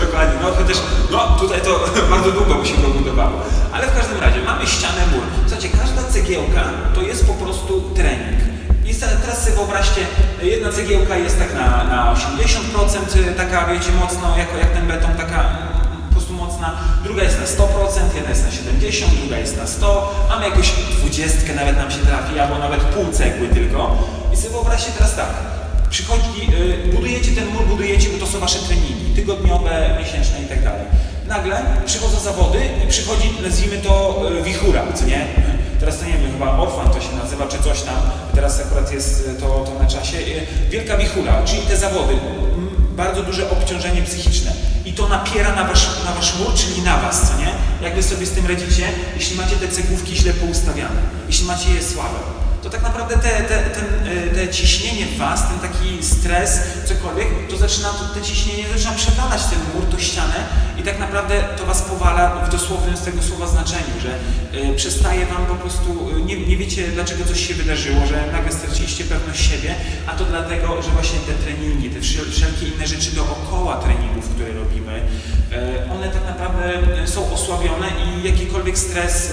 Dokładnie, 0.00 0.38
no 0.42 0.48
chociaż 0.58 0.76
no, 1.10 1.36
tutaj 1.40 1.60
to 1.60 1.80
bardzo 2.14 2.32
długo 2.32 2.54
by 2.54 2.66
się 2.66 2.76
go 2.76 2.88
budowało. 2.88 3.40
Ale 3.72 3.86
w 3.86 3.96
każdym 3.96 4.20
razie 4.20 4.42
mamy 4.42 4.66
ścianę 4.66 5.06
mur. 5.12 5.22
Słuchajcie, 5.46 5.78
każda 5.78 6.02
cegiełka 6.02 6.62
to 6.94 7.02
jest 7.02 7.26
po 7.26 7.34
prostu 7.34 7.80
trening. 7.96 8.51
I 8.84 8.94
teraz 8.94 9.44
sobie 9.44 9.56
wyobraźcie, 9.56 10.00
jedna 10.42 10.72
cegiełka 10.72 11.16
jest 11.16 11.38
tak 11.38 11.54
na, 11.54 11.84
na 11.84 12.14
80%, 12.14 13.34
taka 13.36 13.66
wiecie 13.66 13.92
mocno, 13.92 14.38
jako 14.38 14.56
jak 14.56 14.70
ten 14.70 14.86
beton, 14.86 15.14
taka 15.14 15.44
po 16.08 16.12
prostu 16.12 16.32
mocna, 16.32 16.78
druga 17.04 17.22
jest 17.22 17.38
na 17.40 17.46
100%, 17.46 17.66
jedna 18.14 18.30
jest 18.30 18.44
na 18.44 19.38
jest 19.38 19.56
na 19.56 19.66
100, 19.66 20.14
mamy 20.28 20.44
jakąś 20.48 20.72
dwudziestkę 20.72 21.54
nawet 21.54 21.76
nam 21.76 21.90
się 21.90 21.98
trafi, 21.98 22.38
albo 22.38 22.58
nawet 22.58 22.80
pół 22.80 23.12
cegły 23.12 23.48
tylko. 23.48 23.98
I 24.32 24.36
sobie 24.36 24.50
wyobraźcie 24.50 24.90
teraz 24.98 25.16
tak, 25.16 25.28
przychodzi, 25.90 26.48
y, 26.88 26.92
budujecie 26.94 27.32
ten 27.32 27.48
mur, 27.48 27.66
budujecie, 27.66 28.08
bo 28.08 28.26
to 28.26 28.32
są 28.32 28.38
wasze 28.38 28.58
treningi, 28.58 29.14
tygodniowe, 29.16 29.96
miesięczne 30.00 30.42
i 30.42 30.48
tak 30.48 30.64
dalej. 30.64 30.84
Nagle 31.28 31.62
przychodzą 31.86 32.20
zawody 32.20 32.58
i 32.84 32.88
przychodzi, 32.88 33.30
nazwijmy 33.42 33.78
to, 33.78 34.22
y, 34.40 34.42
wichura, 34.42 34.82
co 34.94 35.04
nie? 35.04 35.26
Teraz 35.82 35.98
to 35.98 36.04
nie 36.04 36.12
wiem, 36.12 36.32
chyba 36.32 36.58
Orfan 36.58 36.90
to 36.90 37.00
się 37.00 37.16
nazywa, 37.22 37.46
czy 37.46 37.62
coś 37.62 37.82
tam, 37.82 37.96
teraz 38.34 38.60
akurat 38.60 38.92
jest 38.92 39.28
y, 39.28 39.40
to, 39.40 39.46
to 39.46 39.82
na 39.82 39.88
czasie. 39.88 40.18
Y, 40.18 40.46
Wielka 40.70 40.96
wichura, 40.96 41.42
czyli 41.44 41.62
te 41.62 41.76
zawody, 41.76 42.14
bardzo 42.96 43.22
duże 43.22 43.50
obciążenie 43.50 44.02
psychiczne. 44.02 44.52
I 44.84 44.92
to 44.92 45.08
napiera 45.08 45.54
na 45.54 45.64
wasz, 45.64 45.88
na 46.04 46.12
wasz 46.12 46.38
mur, 46.38 46.54
czyli 46.54 46.82
na 46.82 46.96
was, 46.96 47.30
co 47.30 47.38
nie? 47.38 47.48
Jak 47.82 47.94
wy 47.94 48.02
sobie 48.02 48.26
z 48.26 48.30
tym 48.30 48.46
radzicie, 48.46 48.88
jeśli 49.16 49.36
macie 49.36 49.56
te 49.56 49.68
cegłówki 49.68 50.16
źle 50.16 50.32
poustawiane, 50.32 51.00
jeśli 51.26 51.46
macie 51.46 51.70
je 51.70 51.82
słabe, 51.82 52.18
to 52.62 52.70
tak 52.70 52.82
naprawdę 52.82 53.14
te, 53.18 53.28
te, 53.28 53.62
ten, 53.62 54.08
y, 54.08 54.30
te 54.34 54.48
ciśnienie 54.48 55.06
w 55.06 55.18
was, 55.18 55.42
ten 55.48 55.70
taki 55.70 56.04
stres, 56.04 56.60
cokolwiek, 56.84 57.28
to 57.50 57.56
zaczyna, 57.56 57.88
to, 57.88 58.20
te 58.20 58.22
ciśnienie 58.26 58.64
zaczyna 58.72 58.92
przewalać 58.92 59.42
ten 59.44 59.58
mur, 59.74 59.90
tą 59.90 59.98
ścianę 59.98 60.34
i 60.78 60.82
tak 60.82 60.98
naprawdę 60.98 61.34
to 61.58 61.66
was 61.66 61.82
powala 61.82 62.44
w 62.44 62.50
dosłownym 62.50 62.96
z 62.96 63.00
tego 63.00 63.22
słowa 63.22 63.46
znaczeniu, 63.46 63.94
że 64.02 64.10
y, 64.72 64.74
przestaje 64.76 65.26
wam 65.26 65.46
po 65.46 65.54
prostu, 65.54 66.10
y, 66.18 66.22
nie, 66.22 66.36
nie 66.46 66.56
wiecie 66.56 66.88
dlaczego 66.88 67.24
coś 67.24 67.48
się 67.48 67.54
wydarzyło, 67.54 68.06
że 68.06 68.32
nagle 68.32 68.52
straciliście 68.52 69.04
pewność 69.04 69.50
siebie, 69.50 69.74
a 70.06 70.12
to 70.12 70.24
dlatego, 70.24 70.82
że 70.82 70.90
właśnie 70.90 71.18
te 71.18 71.32
treningi, 71.32 71.90
te 71.90 72.00
wszel- 72.00 72.30
wszelkie 72.30 72.66
inne 72.68 72.86
rzeczy 72.86 73.10
dookoła 73.14 73.76
treningów, 73.76 74.28
które 74.28 74.52
robimy, 74.52 74.92
y, 74.96 75.92
one 75.92 76.08
tak 76.08 76.24
naprawdę 76.26 76.64
y, 77.04 77.06
są 77.08 77.32
osłabione 77.34 77.86
i 78.06 78.26
jakikolwiek 78.26 78.78
stres, 78.78 79.30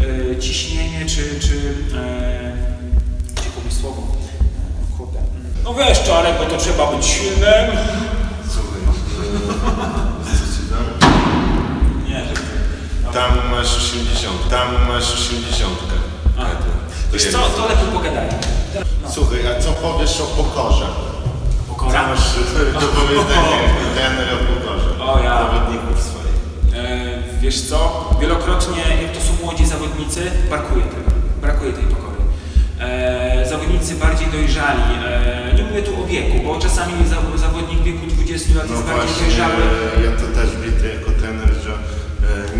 y, 0.00 0.04
y, 0.36 0.36
ciśnienie 0.40 1.06
czy, 1.06 1.40
czy 1.40 1.54
y, 1.54 2.70
słowo? 3.80 4.06
Kurde. 4.98 5.18
No 5.64 5.74
wiesz, 5.74 6.02
Czarek, 6.02 6.34
bo 6.38 6.44
to 6.44 6.56
trzeba 6.56 6.92
być 6.96 7.06
silnym. 7.06 7.76
Słuchaj, 8.48 8.80
e, 8.80 10.36
co 10.38 10.44
ci 10.56 10.62
dam? 10.70 11.10
Nie, 12.08 12.14
że 12.24 12.32
no. 12.34 12.40
Tam 13.14 13.32
masz 13.50 13.76
80, 13.76 14.48
tam 14.50 14.68
masz 14.88 15.12
80. 15.14 15.72
A. 16.38 16.44
Wiesz 17.12 17.24
jest. 17.24 17.36
co, 17.36 17.42
to 17.62 17.68
lepiej 17.68 17.86
pogadajmy. 17.92 18.32
No. 19.02 19.10
Słuchaj, 19.10 19.38
a 19.46 19.60
co 19.60 19.72
powiesz 19.72 20.20
o 20.20 20.24
pokorze? 20.24 20.86
Co 20.86 21.74
Pokora? 21.74 22.06
masz 22.08 22.20
do 22.80 22.86
powiedzenia 22.86 23.58
trener 23.94 24.28
o 24.34 24.38
pokorze? 24.54 25.04
O 25.04 25.18
ja. 25.24 25.38
Zawodników 25.38 26.02
swoich. 26.02 26.36
E, 26.74 27.22
wiesz 27.40 27.60
co, 27.60 28.10
wielokrotnie, 28.20 28.82
jak 29.02 29.12
to 29.12 29.20
są 29.20 29.44
młodzi 29.44 29.66
zawodnicy, 29.66 30.30
brakuje 30.48 30.82
tego, 30.84 31.10
brakuje 31.40 31.72
tej 31.72 31.84
pokory. 31.84 32.16
E, 32.80 33.46
zawodnicy 33.48 33.94
bardziej 33.94 34.26
dojrzali, 34.26 34.82
e, 35.06 35.54
nie 35.56 35.62
mówię 35.62 35.82
tu 35.82 36.02
o 36.02 36.06
wieku, 36.06 36.36
bo 36.46 36.58
czasami 36.58 36.92
za- 37.08 37.38
zawodnik 37.38 37.78
w 37.80 37.84
wieku 37.84 38.06
20 38.06 38.54
lat 38.58 38.66
No 38.70 38.74
jest 38.76 38.86
bardziej 38.86 39.06
właśnie, 39.06 39.26
dojrzały. 39.26 39.62
ja 40.04 40.10
to 40.20 40.26
też 40.40 40.50
widzę 40.56 40.86
jako 40.94 41.09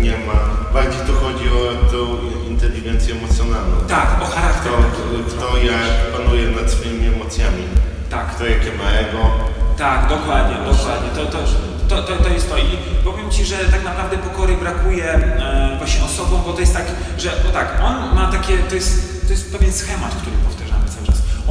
nie 0.01 0.17
ma. 0.27 0.39
Bardziej 0.73 1.01
tu 1.07 1.13
chodzi 1.13 1.45
o 1.49 1.61
tą 1.91 1.99
inteligencję 2.49 3.15
emocjonalną. 3.15 3.75
Tak, 3.87 4.07
o 4.23 4.25
charakter. 4.25 4.71
Kto, 4.71 5.01
kto 5.31 5.57
jak 5.57 6.11
panuje 6.13 6.47
nad 6.47 6.71
swoimi 6.71 7.07
emocjami. 7.07 7.63
Tak. 8.09 8.35
Kto 8.35 8.45
jakie 8.45 8.71
ma 8.77 8.91
ego. 8.91 9.19
Tak, 9.77 10.09
dokładnie, 10.09 10.55
dokładnie. 10.71 11.09
To, 11.15 11.25
to, 11.25 11.37
to, 11.89 12.03
to, 12.03 12.23
to 12.23 12.29
jest 12.29 12.49
to. 12.49 12.57
I 12.57 12.77
powiem 13.03 13.31
Ci, 13.31 13.45
że 13.45 13.55
tak 13.57 13.83
naprawdę 13.83 14.17
pokory 14.17 14.57
brakuje 14.57 15.05
e, 15.13 15.75
właśnie 15.77 16.05
osobom, 16.05 16.41
bo 16.45 16.53
to 16.53 16.59
jest 16.59 16.73
tak, 16.73 16.85
że 17.17 17.29
bo 17.45 17.49
tak, 17.49 17.81
on 17.83 18.15
ma 18.15 18.31
takie, 18.31 18.57
to 18.57 18.75
jest, 18.75 19.21
to 19.27 19.31
jest 19.33 19.51
pewien 19.51 19.73
schemat, 19.73 20.15
który. 20.15 20.50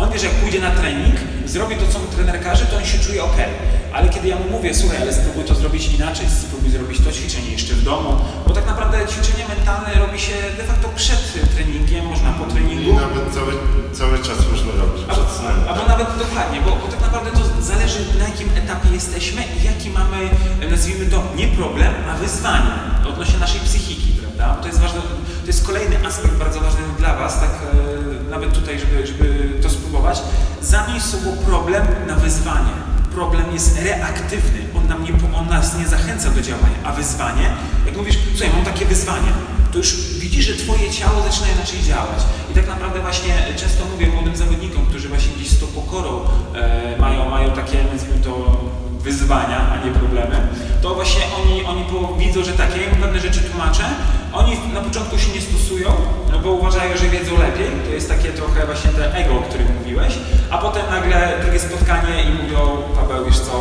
On 0.01 0.11
wie, 0.11 0.19
że 0.19 0.27
jak 0.27 0.35
pójdzie 0.35 0.61
na 0.61 0.71
trening, 0.71 1.15
zrobi 1.47 1.77
to, 1.77 1.87
co 1.93 1.99
mu 1.99 2.07
trener 2.07 2.43
każe, 2.43 2.67
to 2.67 2.77
on 2.77 2.85
się 2.85 2.99
czuje 2.99 3.25
ok. 3.25 3.37
Ale 3.93 4.09
kiedy 4.09 4.29
ja 4.29 4.37
mu 4.37 4.51
mówię, 4.51 4.75
słuchaj, 4.75 4.99
ale 5.03 5.13
spróbuj 5.15 5.45
to 5.45 5.55
zrobić 5.55 5.95
inaczej, 5.95 6.27
spróbuj 6.43 6.71
zrobić 6.71 6.99
to 7.05 7.13
ćwiczenie 7.13 7.51
jeszcze 7.53 7.75
w 7.75 7.83
domu, 7.83 8.17
bo 8.47 8.55
tak 8.55 8.67
naprawdę 8.67 8.97
ćwiczenie 9.13 9.45
mentalne 9.49 9.95
robi 10.07 10.19
się 10.21 10.33
de 10.57 10.65
facto 10.65 10.89
przed 10.97 11.23
treningiem, 11.55 12.07
można 12.07 12.33
po 12.33 12.45
I 12.47 12.51
treningu. 12.51 12.93
nawet 13.01 13.35
cały, 13.35 13.53
cały 13.93 14.19
czas 14.19 14.39
można 14.53 14.73
robić 14.83 15.03
Albo, 15.09 15.23
przed 15.25 15.37
snem. 15.39 15.57
albo 15.69 15.83
nawet 15.89 16.09
dokładnie, 16.19 16.61
bo, 16.61 16.71
bo 16.71 16.87
tak 16.95 17.01
naprawdę 17.01 17.31
to 17.31 17.63
zależy 17.63 17.99
na 18.19 18.25
jakim 18.25 18.49
etapie 18.65 18.89
jesteśmy 18.93 19.41
i 19.61 19.65
jaki 19.65 19.91
mamy, 19.91 20.17
e, 20.63 20.71
nazwijmy 20.71 21.07
to, 21.07 21.23
nie 21.37 21.49
problem, 21.49 21.93
a 22.11 22.17
wyzwanie 22.17 22.71
odnośnie 23.09 23.39
naszej 23.39 23.61
psychiki, 23.61 23.90
prawda? 24.41 24.63
To 24.63 24.69
jest 24.69 24.81
ważne, 24.81 25.01
to 25.41 25.47
jest 25.47 25.67
kolejny 25.67 26.07
aspekt 26.07 26.35
bardzo 26.35 26.61
ważny 26.61 26.81
dla 26.99 27.17
Was, 27.17 27.41
tak 27.41 27.51
e, 27.51 28.31
nawet 28.31 28.53
tutaj, 28.53 28.79
żeby, 28.81 29.07
żeby 29.07 29.51
to 29.63 29.71
spróbować. 29.71 30.23
Zamień 30.63 31.01
słowo 31.01 31.31
problem 31.47 31.87
na 32.07 32.15
wyzwanie. 32.15 32.91
Problem 33.15 33.53
jest 33.53 33.83
reaktywny, 33.83 34.59
on, 34.77 34.89
nam 34.89 35.05
nie, 35.05 35.11
on 35.39 35.49
nas 35.49 35.79
nie 35.79 35.87
zachęca 35.87 36.31
do 36.31 36.41
działania, 36.41 36.77
a 36.85 36.93
wyzwanie, 36.93 37.51
jak 37.87 37.97
mówisz, 37.97 38.19
słuchaj, 38.31 38.57
mam 38.57 38.65
takie 38.65 38.85
wyzwanie, 38.85 39.33
to 39.73 39.79
już 39.79 40.19
widzisz, 40.19 40.47
że 40.47 40.55
Twoje 40.65 40.91
ciało 40.91 41.23
zaczyna 41.23 41.49
inaczej 41.49 41.83
działać. 41.83 42.21
I 42.51 42.55
tak 42.55 42.69
naprawdę 42.69 43.01
właśnie 43.01 43.35
często 43.57 43.85
mówię 43.93 44.07
młodym 44.07 44.37
zawodnikom, 44.37 44.87
którzy 44.87 45.09
właśnie 45.09 45.33
gdzieś 45.37 45.51
z 45.51 45.61
tą 45.61 45.67
pokorą 45.67 46.21
e, 46.55 46.97
mają, 46.99 47.31
mają 47.31 47.51
takie, 47.51 47.85
nazwijmy 47.93 48.25
to, 48.25 48.61
wyzwania, 49.03 49.59
a 49.73 49.87
nie 49.87 49.93
problemy, 49.93 50.37
to 50.83 50.95
właśnie 50.95 51.23
oni, 51.43 51.65
oni 51.65 51.85
widzą, 52.19 52.45
że 52.45 52.53
tak, 52.53 52.77
ja 52.77 52.83
im 52.83 53.03
pewne 53.03 53.21
rzeczy 53.21 53.41
tłumaczę, 53.41 53.85
oni 54.33 54.53
na 54.75 54.81
początku 54.81 55.19
się 55.19 55.33
nie 55.33 55.41
stosują, 55.41 55.91
no 56.33 56.39
bo 56.39 56.53
uważają, 56.53 56.97
że 56.97 57.09
wiedzą 57.09 57.39
lepiej, 57.39 57.67
to 57.87 57.91
jest 57.95 58.09
takie 58.09 58.29
trochę 58.29 58.67
właśnie 58.67 58.91
te 58.91 59.15
ego, 59.15 59.39
o 59.39 59.43
którym 59.43 59.67
mówiłeś, 59.79 60.15
a 60.51 60.59
potem 60.59 60.83
nagle 60.91 61.33
drugie 61.43 61.61
spotkanie 61.61 62.23
i 62.23 62.43
mówią, 62.43 62.59
Paweł, 62.97 63.25
wiesz 63.25 63.39
co, 63.39 63.53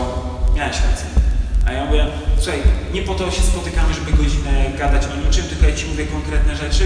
miałeś 0.55 0.75
rację. 0.75 1.19
A 1.67 1.72
ja 1.72 1.86
mówię, 1.86 2.05
słuchaj, 2.38 2.62
nie 2.93 3.01
po 3.01 3.13
to 3.15 3.31
się 3.31 3.41
spotykamy, 3.41 3.93
żeby 3.93 4.12
godzinę 4.12 4.51
gadać 4.77 5.03
o 5.05 5.27
niczym, 5.27 5.46
tylko 5.46 5.65
ja 5.65 5.75
Ci 5.75 5.86
mówię 5.88 6.05
konkretne 6.05 6.55
rzeczy, 6.55 6.86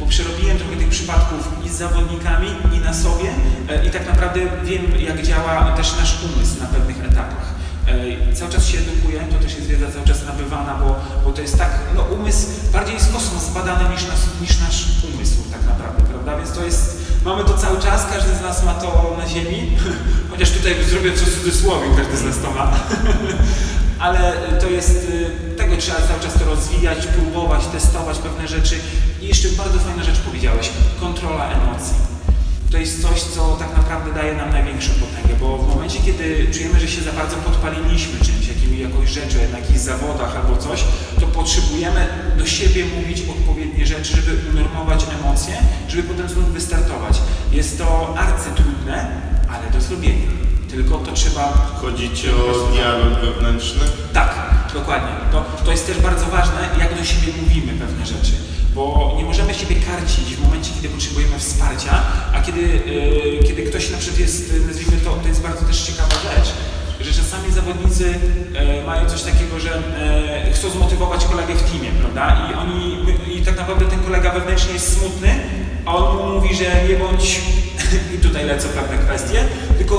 bo 0.00 0.06
przerobiłem 0.06 0.58
trochę 0.58 0.76
tych 0.76 0.88
przypadków 0.88 1.48
i 1.66 1.68
z 1.68 1.72
zawodnikami, 1.72 2.48
i 2.76 2.78
na 2.78 2.94
sobie 2.94 3.28
e, 3.68 3.86
i 3.86 3.90
tak 3.90 4.06
naprawdę 4.06 4.40
wiem, 4.64 4.82
jak 4.98 5.22
działa 5.22 5.72
też 5.76 5.96
nasz 5.96 6.24
umysł 6.24 6.60
na 6.60 6.66
pewnych 6.66 7.04
etapach. 7.04 7.57
E, 7.88 8.34
Cały 8.34 8.52
czas 8.52 8.66
się 8.66 8.78
edukuję, 8.78 9.20
to 9.32 9.38
też 9.44 9.54
jest 9.54 9.66
wiedza 9.66 9.86
cały 9.92 10.06
czas 10.06 10.24
nabywana, 10.26 10.74
bo, 10.74 10.96
bo 11.24 11.32
to 11.32 11.42
jest 11.42 11.58
tak, 11.58 11.70
no 11.94 12.02
umysł 12.02 12.46
bardziej 12.72 12.94
jest 12.94 13.12
kosmos 13.12 13.42
zbadany 13.42 13.94
niż, 13.94 14.02
niż 14.40 14.60
nasz 14.60 14.84
umysł 15.14 15.36
tak 15.52 15.64
naprawdę, 15.64 16.02
prawda? 16.04 16.36
Więc 16.36 16.52
to 16.52 16.64
jest, 16.64 16.98
mamy 17.24 17.44
to 17.44 17.58
cały 17.58 17.80
czas, 17.80 18.06
każdy 18.12 18.34
z 18.34 18.40
nas 18.40 18.64
ma 18.64 18.74
to 18.74 19.16
na 19.18 19.28
ziemi, 19.28 19.76
chociaż 20.30 20.50
tutaj 20.50 20.74
zrobię 20.90 21.12
coś 21.12 21.28
cudzysłowie, 21.28 21.86
każdy 21.96 22.16
z 22.16 22.24
nas 22.24 22.38
to 22.38 22.50
ma. 22.50 22.72
ale 24.04 24.32
to 24.60 24.66
jest, 24.70 24.90
y, 24.90 25.56
tego 25.56 25.76
trzeba 25.76 25.98
cały 25.98 26.20
czas 26.20 26.34
to 26.34 26.44
rozwijać, 26.44 27.06
próbować, 27.06 27.66
testować 27.66 28.18
pewne 28.18 28.48
rzeczy. 28.48 28.80
I 29.22 29.26
jeszcze 29.26 29.48
bardzo 29.48 29.78
fajna 29.78 30.04
rzecz 30.04 30.18
powiedziałeś, 30.18 30.70
kontrola 31.00 31.50
emocji. 31.50 31.94
To 32.70 32.78
jest 32.78 33.02
coś, 33.02 33.22
co 33.22 33.56
tak 33.56 33.68
naprawdę 33.68 33.77
daje 33.96 34.34
nam 34.36 34.50
największą 34.52 34.90
potęgę, 34.92 35.34
bo 35.40 35.58
w 35.58 35.68
momencie, 35.68 35.98
kiedy 36.06 36.46
czujemy, 36.52 36.80
że 36.80 36.88
się 36.88 37.02
za 37.02 37.12
bardzo 37.12 37.36
podpaliliśmy 37.36 38.18
czymś, 38.24 38.48
jakim, 38.48 38.78
jakąś 38.78 39.10
rzeczą, 39.10 39.38
na 39.52 39.58
jakichś 39.58 39.78
zawodach 39.78 40.36
albo 40.36 40.56
coś, 40.56 40.84
to 41.20 41.26
potrzebujemy 41.26 42.06
do 42.38 42.46
siebie 42.46 42.84
mówić 42.96 43.22
odpowiednie 43.30 43.86
rzeczy, 43.86 44.16
żeby 44.16 44.50
unormować 44.50 45.06
emocje, 45.20 45.54
żeby 45.88 46.02
potem 46.02 46.28
znów 46.28 46.52
wystartować. 46.52 47.20
Jest 47.52 47.78
to 47.78 48.14
arcytrudne, 48.18 49.20
ale 49.48 49.70
do 49.70 49.80
zrobienia. 49.80 50.30
Tylko 50.70 50.98
to 50.98 51.12
trzeba 51.12 51.52
Chodzi 51.82 52.10
ci 52.14 52.30
o 52.30 52.68
dialog 52.72 53.20
wewnętrzny? 53.20 53.80
tak, 54.12 54.34
dokładnie. 54.74 55.12
To, 55.32 55.44
to 55.64 55.70
jest 55.70 55.86
też 55.86 55.98
bardzo 56.00 56.26
ważne, 56.26 56.68
jak 56.78 56.98
do 56.98 57.04
siebie 57.04 57.32
mówimy 57.42 57.72
pewne 57.72 58.06
rzeczy. 58.06 58.32
Bo 58.74 59.14
nie 59.18 59.24
możemy 59.24 59.54
siebie 59.54 59.76
karcić 59.76 60.36
w 60.36 60.44
momencie, 60.44 60.70
kiedy 60.74 60.88
potrzebujemy 60.88 61.38
wsparcia, 61.38 62.02
a 62.34 62.40
kiedy, 62.40 62.60
yy, 62.60 63.44
kiedy 63.46 63.62
ktoś 63.62 63.90
na 63.90 63.98
przykład 63.98 64.20
jest, 64.20 64.52
yy, 64.54 64.60
nazwijmy 64.60 64.96
to, 65.04 65.10
to 65.10 65.28
jest 65.28 65.42
bardzo 65.42 65.64
też 65.64 65.82
ciekawa 65.82 66.14
rzecz, 66.14 66.54
że 67.00 67.22
czasami 67.22 67.52
zawodnicy 67.52 68.04
yy, 68.04 68.86
mają 68.86 69.08
coś 69.08 69.22
takiego, 69.22 69.60
że 69.60 69.82
chcą 70.54 70.70
zmotywować 70.70 71.24
kolegę 71.24 71.54
w 71.54 71.70
teamie, 71.70 71.90
prawda? 72.00 72.50
I 72.50 72.54
oni, 72.54 72.96
i 73.36 73.42
tak 73.42 73.56
naprawdę 73.56 73.84
ten 73.84 74.02
kolega 74.02 74.32
wewnętrznie 74.32 74.72
jest 74.72 74.98
smutny, 74.98 75.40
a 75.84 75.96
on 75.96 76.16
mu 76.16 76.34
mówi, 76.34 76.54
że 76.56 76.64
nie 76.88 76.96
bądź, 76.96 77.40
i 78.14 78.18
tutaj 78.18 78.44
lecą 78.44 78.68
pewne 78.68 78.98
kwestie, 78.98 79.44
tylko 79.78 79.94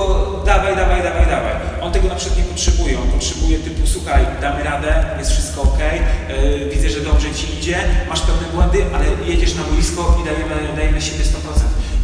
dawaj, 0.46 0.76
dawaj, 0.76 1.04
dawaj, 1.04 1.26
dawaj. 1.26 1.54
On 1.82 1.92
tego 1.92 2.08
na 2.08 2.16
przykład 2.16 2.38
nie 2.38 2.44
potrzebuje, 2.44 3.00
on 3.00 3.08
potrzebuje 3.08 3.60
typu 3.60 3.88
słuchaj, 3.88 4.26
damy 4.42 4.64
radę, 4.64 5.06
jest 5.20 5.32
wszystko 5.32 5.62
ok, 5.62 5.80
yy, 5.80 6.36
e, 6.36 6.70
widzę, 6.70 6.90
że 6.90 7.02
dobrze 7.02 7.34
Ci 7.34 7.60
idzie, 7.60 7.78
masz 8.10 8.22
pewne 8.22 8.48
błędy, 8.48 8.86
ale 8.94 9.06
jedziesz 9.26 9.56
na 9.56 9.64
boisko 9.64 10.18
i 10.22 10.26
dajemy, 10.26 10.76
dajemy 10.76 11.02
siebie 11.02 11.24
100%. 11.24 11.30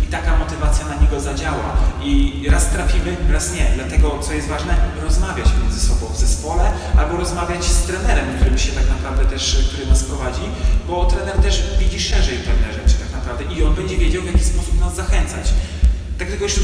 I 0.03 0.07
taka 0.07 0.37
motywacja 0.37 0.85
na 0.87 0.95
niego 0.95 1.19
zadziała. 1.19 1.77
I 2.03 2.43
raz 2.51 2.69
trafimy, 2.69 3.15
raz 3.31 3.53
nie. 3.53 3.65
Dlatego, 3.75 4.19
co 4.21 4.33
jest 4.33 4.47
ważne, 4.47 4.77
rozmawiać 5.03 5.45
między 5.61 5.79
sobą 5.79 6.05
w 6.13 6.17
zespole 6.17 6.71
albo 6.97 7.17
rozmawiać 7.17 7.63
z 7.63 7.81
trenerem, 7.81 8.25
którym 8.35 8.57
się 8.57 8.71
tak 8.71 8.89
naprawdę 8.89 9.25
też, 9.25 9.65
który 9.73 9.87
nas 9.87 10.03
prowadzi, 10.03 10.41
bo 10.87 11.05
trener 11.05 11.37
też 11.37 11.63
widzi 11.79 11.99
szerzej 11.99 12.37
pewne 12.37 12.73
rzeczy 12.73 12.95
tak 12.99 13.11
naprawdę 13.11 13.43
i 13.53 13.63
on 13.63 13.75
będzie 13.75 13.97
wiedział, 13.97 14.21
w 14.21 14.25
jaki 14.25 14.43
sposób 14.43 14.79
nas 14.79 14.95
zachęcać 14.95 15.53
jeszcze 16.45 16.61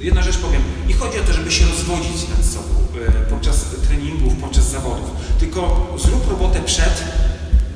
jedna 0.00 0.22
rzecz 0.22 0.38
powiem. 0.38 0.62
Nie 0.86 0.94
chodzi 0.94 1.20
o 1.20 1.22
to, 1.22 1.32
żeby 1.32 1.52
się 1.52 1.64
rozwodzić 1.66 2.28
nad 2.28 2.44
sobą 2.44 2.74
e, 3.08 3.30
podczas 3.30 3.64
treningów, 3.88 4.34
podczas 4.40 4.70
zawodów. 4.70 5.10
Tylko 5.40 5.60
zrób 5.98 6.30
robotę 6.30 6.62
przed, 6.62 7.04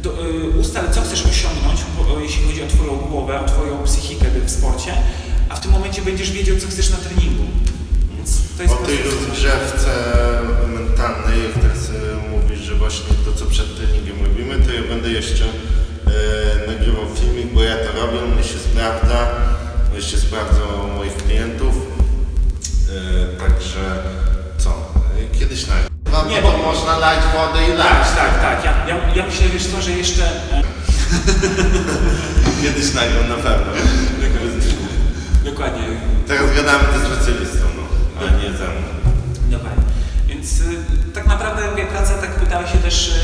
do, 0.02 0.10
e, 0.10 0.58
ustal 0.60 0.84
co 0.92 1.02
chcesz 1.02 1.26
osiągnąć, 1.26 1.80
e, 1.80 2.22
jeśli 2.22 2.44
chodzi 2.46 2.62
o 2.62 2.66
Twoją 2.66 2.96
głowę, 2.96 3.40
o 3.40 3.44
Twoją 3.44 3.82
psychikę 3.84 4.26
w 4.46 4.50
sporcie, 4.50 4.92
a 5.48 5.56
w 5.56 5.60
tym 5.60 5.70
momencie 5.70 6.02
będziesz 6.02 6.32
wiedział, 6.32 6.56
co 6.56 6.68
chcesz 6.68 6.90
na 6.90 6.96
treningu. 6.96 7.44
Więc 8.16 8.38
to 8.56 8.62
jest 8.62 8.74
O 8.74 8.86
tej 8.86 8.98
rozgrzewce 9.02 9.90
mentalnej, 10.74 11.42
jak 11.44 11.52
teraz 11.52 11.90
e, 11.90 12.30
mówisz, 12.30 12.60
że 12.60 12.74
właśnie 12.74 13.14
to, 13.24 13.32
co 13.32 13.46
przed 13.46 13.76
treningiem 13.76 14.16
robimy, 14.24 14.66
to 14.66 14.72
ja 14.72 14.82
będę 14.82 15.10
jeszcze 15.10 15.44
e, 15.44 16.66
nagrywał 16.66 17.04
filmik, 17.14 17.54
bo 17.54 17.62
ja 17.62 17.76
to 17.76 18.00
robię, 18.00 18.34
mnie 18.34 18.44
się 18.44 18.58
sprawdza, 18.58 19.49
sprawdza 20.04 20.60
u 20.84 20.96
moich 20.96 21.16
klientów. 21.16 21.74
E, 21.76 23.38
także 23.40 23.80
co? 24.58 24.70
E, 24.70 25.38
kiedyś 25.38 25.66
nagram. 25.66 26.28
Nie, 26.28 26.34
Nie, 26.34 26.42
bo- 26.42 26.58
można 26.58 26.98
lać 26.98 27.18
wodę 27.36 27.68
i 27.68 27.76
lać. 27.76 27.88
Tak, 28.16 28.40
tak, 28.40 28.40
tak. 28.40 28.64
Ja, 28.64 28.88
ja, 28.88 29.14
ja 29.14 29.26
myślę, 29.26 29.48
wiesz 29.48 29.66
co, 29.66 29.82
że 29.82 29.90
jeszcze... 29.90 30.22
E, 30.26 30.62
Kiedyś 32.62 32.94
nagram 32.94 33.28
na 33.28 33.34
pewno. 33.34 33.72
dokładnie, 35.44 35.82
Teraz 36.28 36.46
gadamy 36.56 36.84
ze 36.98 37.06
specjalistą, 37.06 37.58
no, 37.76 37.82
a 38.26 38.30
nie 38.30 38.50
ze 38.58 38.64
mną. 38.64 38.88
Dokładnie. 39.50 39.82
Więc 40.28 40.48
tak 41.14 41.26
naprawdę 41.26 41.70
mówię, 41.70 41.86
praca, 41.86 42.14
tak 42.14 42.30
pytałeś 42.30 42.72
się 42.72 42.78
też, 42.78 43.14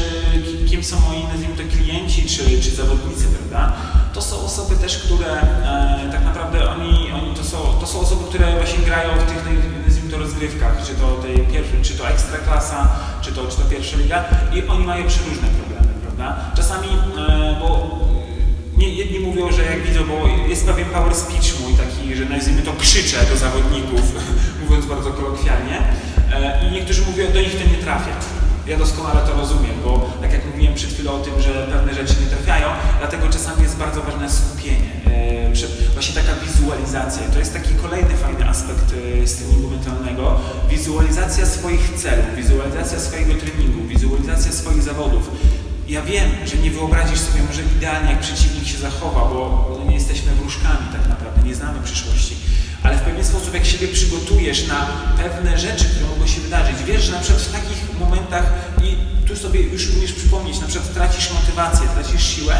ki- 0.45 0.71
kim 0.71 0.85
są 0.85 1.01
moi, 1.01 1.25
nazwijmy 1.33 1.57
to 1.57 1.77
klienci, 1.77 2.27
czy, 2.29 2.63
czy 2.63 2.71
zawodnicy, 2.77 3.25
prawda? 3.25 3.73
To 4.15 4.23
są 4.23 4.41
osoby 4.41 4.77
też, 4.77 4.99
które 4.99 5.27
e, 5.41 6.09
tak 6.13 6.25
naprawdę 6.25 6.59
to, 6.59 6.66
są, 7.97 8.03
osoby, 8.03 8.25
które 8.29 8.57
właśnie 8.57 8.79
grają 8.79 9.11
w 9.19 9.25
tych, 9.31 9.47
to 10.11 10.19
rozgrywkach, 10.19 10.87
czy 10.87 10.95
to 10.95 11.07
tej 11.13 11.39
pierwszej, 11.39 11.83
czy 11.83 11.95
to 11.99 12.09
ekstraklasa, 12.09 12.89
czy 13.23 13.33
to, 13.33 13.47
czy 13.47 13.57
to 13.57 13.63
pierwsza 13.71 13.97
liga 13.97 14.25
i 14.55 14.69
oni 14.69 14.85
mają 14.85 15.07
przeróżne 15.07 15.49
problemy, 15.49 15.89
prawda? 16.03 16.51
Czasami, 16.57 16.89
e, 16.89 17.57
bo 17.61 17.99
nie, 18.77 18.89
jedni 18.89 19.19
mówią, 19.19 19.53
że 19.53 19.63
jak 19.65 19.83
widzą, 19.83 20.01
bo 20.05 20.49
jest 20.49 20.67
pewien 20.67 20.89
power 20.89 21.15
speech 21.15 21.61
mój 21.61 21.73
taki, 21.73 22.17
że 22.17 22.25
nazwijmy 22.25 22.63
to 22.63 22.73
krzyczę 22.73 23.17
do 23.31 23.37
zawodników, 23.37 24.01
mówiąc 24.63 24.87
bardzo 24.87 25.11
kolokwialnie 25.11 25.79
e, 26.33 26.69
i 26.69 26.73
niektórzy 26.73 27.03
mówią, 27.11 27.33
do 27.33 27.41
nich 27.41 27.63
to 27.63 27.71
nie 27.71 27.83
trafia. 27.85 28.13
Ja 28.67 28.79
doskonale 28.79 29.21
to 29.27 29.37
rozumiem, 29.37 29.77
bo 29.85 30.11
tak 30.23 30.33
jak 30.33 30.47
mówiłem 30.47 30.75
przed 30.75 30.91
chwilą 30.91 31.13
o 31.13 31.19
tym, 31.19 31.43
że 31.43 31.69
pewne 31.73 31.95
rzeczy 31.95 32.15
nie 32.21 32.27
trafiają, 32.27 32.69
dlatego 32.99 33.29
czasami 33.29 33.63
jest 33.63 33.77
bardzo 33.77 34.03
ważne 34.03 34.31
skupienie, 34.31 34.91
e, 35.06 35.06
przed, 35.53 35.71
właśnie 35.95 36.15
taka 36.15 36.35
wizualizacja. 36.35 37.23
To 37.33 37.39
jest 37.39 37.53
taki 37.53 37.75
kolejny 37.75 38.17
fajny 38.17 38.49
aspekt 38.49 38.95
e, 39.23 39.27
z 39.27 39.37
treningu 39.37 39.71
mentalnego. 39.71 40.41
Wizualizacja 40.71 41.47
swoich 41.47 41.95
celów, 41.97 42.37
wizualizacja 42.37 43.01
swojego 43.01 43.35
treningu, 43.35 43.89
wizualizacja 43.89 44.53
swoich 44.53 44.83
zawodów. 44.83 45.31
Ja 45.89 46.03
wiem, 46.03 46.31
że 46.47 46.57
nie 46.57 46.71
wyobrazisz 46.71 47.19
sobie 47.19 47.43
może 47.43 47.63
idealnie, 47.77 48.11
jak 48.11 48.21
przeciwnik 48.21 48.67
się 48.67 48.79
zachowa, 48.79 49.21
bo 49.21 49.77
no, 49.79 49.91
nie 49.91 49.95
jesteśmy 49.95 50.33
wróżkami 50.33 50.87
tak 50.93 51.09
naprawdę, 51.09 51.43
nie 51.49 51.55
znamy 51.55 51.79
przyszłości. 51.85 52.37
Ale 52.83 52.97
w 52.97 53.01
pewien 53.01 53.25
sposób, 53.25 53.55
jak 53.55 53.67
siebie 53.67 53.89
przygotujesz 53.89 54.69
na 54.69 54.87
pewne 55.17 55.59
rzeczy, 55.59 55.85
które 55.85 56.07
mogą 56.07 56.27
się 56.27 56.41
wydarzyć, 56.41 56.77
wiesz, 56.87 57.03
że 57.03 57.13
na 57.13 57.21
przykład 57.21 57.43
w 57.43 57.53
takich 57.53 58.01
momentach 58.01 58.53
i 58.83 59.16
tu 59.37 59.43
sobie 59.43 59.61
już 59.61 59.89
umiesz 59.97 60.13
przypomnieć, 60.13 60.61
na 60.61 60.67
przykład 60.67 60.95
tracisz 60.95 61.33
motywację, 61.33 61.89
tracisz 61.95 62.27
siłę, 62.37 62.57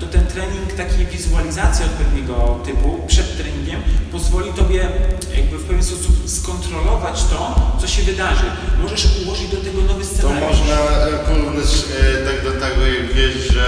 to 0.00 0.06
ten 0.06 0.26
trening 0.26 0.72
takiej 0.72 1.06
wizualizacji 1.06 1.84
odpowiedniego 1.84 2.60
typu 2.64 3.00
przed 3.06 3.36
treningiem 3.36 3.80
pozwoli 4.12 4.52
Tobie 4.52 4.88
jakby 5.36 5.58
w 5.58 5.64
pewien 5.64 5.82
sposób 5.84 6.30
skontrolować 6.30 7.24
to, 7.24 7.54
co 7.80 7.86
się 7.86 8.02
wydarzy. 8.02 8.44
Możesz 8.82 9.06
ułożyć 9.24 9.48
do 9.48 9.56
tego 9.56 9.82
nowy 9.82 10.04
To 10.04 10.10
scenariusz. 10.14 10.58
można 10.58 10.74
e, 10.76 11.18
porównać 11.28 11.66
e, 12.00 12.26
tak 12.26 12.44
do 12.44 12.50
tego, 12.50 12.86
jak 12.86 13.12
wiesz, 13.14 13.52
że 13.52 13.64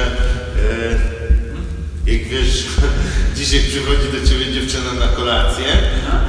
e, 2.07 2.13
jak 2.13 2.29
wiesz, 2.29 2.49
że 2.49 2.83
dzisiaj 3.37 3.61
przychodzi 3.61 4.07
do 4.21 4.29
ciebie 4.29 4.53
dziewczyna 4.53 4.93
na 4.93 5.07
kolację 5.07 5.67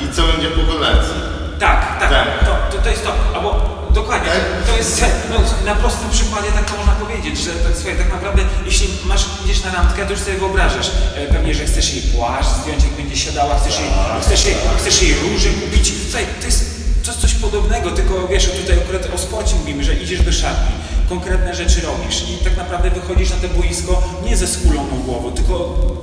i 0.03 0.15
co 0.15 0.27
będzie 0.27 0.47
po 0.47 0.73
kolacji? 0.73 1.13
Tak, 1.59 1.99
tak, 1.99 2.09
Tak. 2.09 2.45
To, 2.45 2.77
to, 2.77 2.83
to 2.83 2.89
jest 2.89 3.03
to. 3.03 3.13
Albo 3.35 3.82
dokładnie, 3.93 4.29
Tak? 4.29 4.67
to 4.67 4.77
jest 4.77 5.05
no, 5.29 5.37
na 5.65 5.75
prostym 5.75 6.09
przykładzie 6.09 6.51
tak 6.51 6.71
to 6.71 6.77
można 6.77 6.91
powiedzieć, 6.93 7.37
że 7.39 7.51
tak, 7.51 7.71
słuchaj, 7.75 7.97
tak 7.97 8.11
naprawdę 8.13 8.41
jeśli 8.65 8.87
masz 9.05 9.25
idziesz 9.45 9.63
na 9.63 9.71
randkę, 9.73 10.05
to 10.05 10.11
już 10.11 10.19
sobie 10.19 10.37
wyobrażasz 10.37 10.91
e, 11.15 11.27
pewnie, 11.27 11.53
że 11.53 11.65
chcesz 11.65 11.93
jej 11.93 12.03
płaszcz 12.03 12.49
zdjąć, 12.49 12.83
jak 12.83 12.93
będzie 12.93 13.17
siadała, 13.17 13.59
chcesz 13.59 13.79
jej, 13.79 13.89
chcesz 14.21 14.45
jej, 14.45 14.55
chcesz 14.77 15.01
jej 15.01 15.13
róże 15.13 15.49
kupić. 15.49 15.93
Słuchaj, 16.03 16.25
to 16.39 16.45
jest 16.45 16.73
coś, 17.03 17.15
coś 17.15 17.33
podobnego, 17.33 17.91
tylko 17.91 18.27
wiesz, 18.27 18.45
tutaj 18.45 18.77
akurat 18.77 19.15
o 19.15 19.17
sporcie 19.17 19.55
mówimy, 19.55 19.83
że 19.83 19.93
idziesz 19.93 20.21
do 20.21 20.31
szatni, 20.31 20.75
konkretne 21.09 21.55
rzeczy 21.55 21.81
robisz 21.81 22.23
i 22.29 22.43
tak 22.43 22.57
naprawdę 22.57 22.89
wychodzisz 22.89 23.29
na 23.29 23.35
to 23.35 23.47
boisko 23.47 24.03
nie 24.25 24.37
ze 24.37 24.47
skuloną 24.47 24.99
głową, 25.05 25.31
tylko 25.31 25.55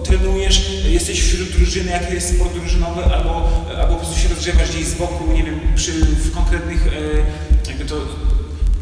trenujesz, 0.04 0.70
jesteś 0.84 1.22
wśród 1.22 1.50
drużyny, 1.50 1.90
jak 1.90 2.10
jest 2.10 2.36
sport 2.36 2.54
drużynowy, 2.54 3.04
albo, 3.04 3.48
albo 3.80 3.94
po 3.94 3.96
prostu 3.96 4.20
się 4.20 4.28
rozgrzewasz 4.28 4.70
gdzieś 4.70 4.86
z 4.86 4.94
boku, 4.94 5.32
nie 5.32 5.42
wiem, 5.44 5.60
przy, 5.76 5.92
w 5.92 6.34
konkretnych, 6.34 6.86
e, 6.86 7.59
to, 7.84 7.96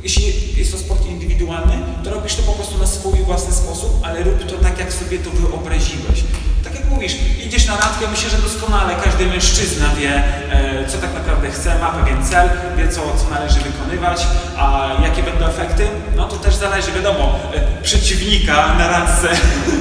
jeśli 0.02 0.56
jest 0.56 0.72
to 0.72 0.78
sport 0.78 1.06
indywidualny, 1.06 1.78
to 2.04 2.10
robisz 2.10 2.34
to 2.34 2.42
po 2.42 2.52
prostu 2.52 2.78
na 2.78 2.86
swój 2.86 3.18
własny 3.18 3.54
sposób, 3.54 4.00
ale 4.02 4.22
rób 4.22 4.46
to 4.46 4.56
tak, 4.56 4.78
jak 4.78 4.92
sobie 4.92 5.18
to 5.18 5.30
wyobraziłeś. 5.30 6.24
Tak 6.64 6.74
jak 6.74 6.90
mówisz, 6.90 7.16
idziesz 7.46 7.66
na 7.66 7.76
randkę, 7.76 8.06
myślę, 8.10 8.30
że 8.30 8.38
doskonale 8.38 8.94
każdy 9.04 9.26
mężczyzna 9.26 9.86
wie, 10.00 10.14
e, 10.52 10.88
co 10.88 10.98
tak 10.98 11.14
naprawdę 11.14 11.50
chce, 11.50 11.78
ma 11.78 11.90
pewien 11.90 12.24
cel, 12.24 12.50
wie, 12.76 12.88
co, 12.88 13.00
co 13.00 13.30
należy 13.30 13.60
wykonywać, 13.60 14.26
a 14.56 14.90
jakie 15.02 15.22
będą 15.22 15.46
efekty, 15.46 15.88
no 16.16 16.28
to 16.28 16.36
też 16.36 16.54
zależy, 16.54 16.92
wiadomo, 16.92 17.38
e, 17.54 17.82
przeciwnika 17.82 18.74
na 18.78 18.88
randce, 18.88 19.28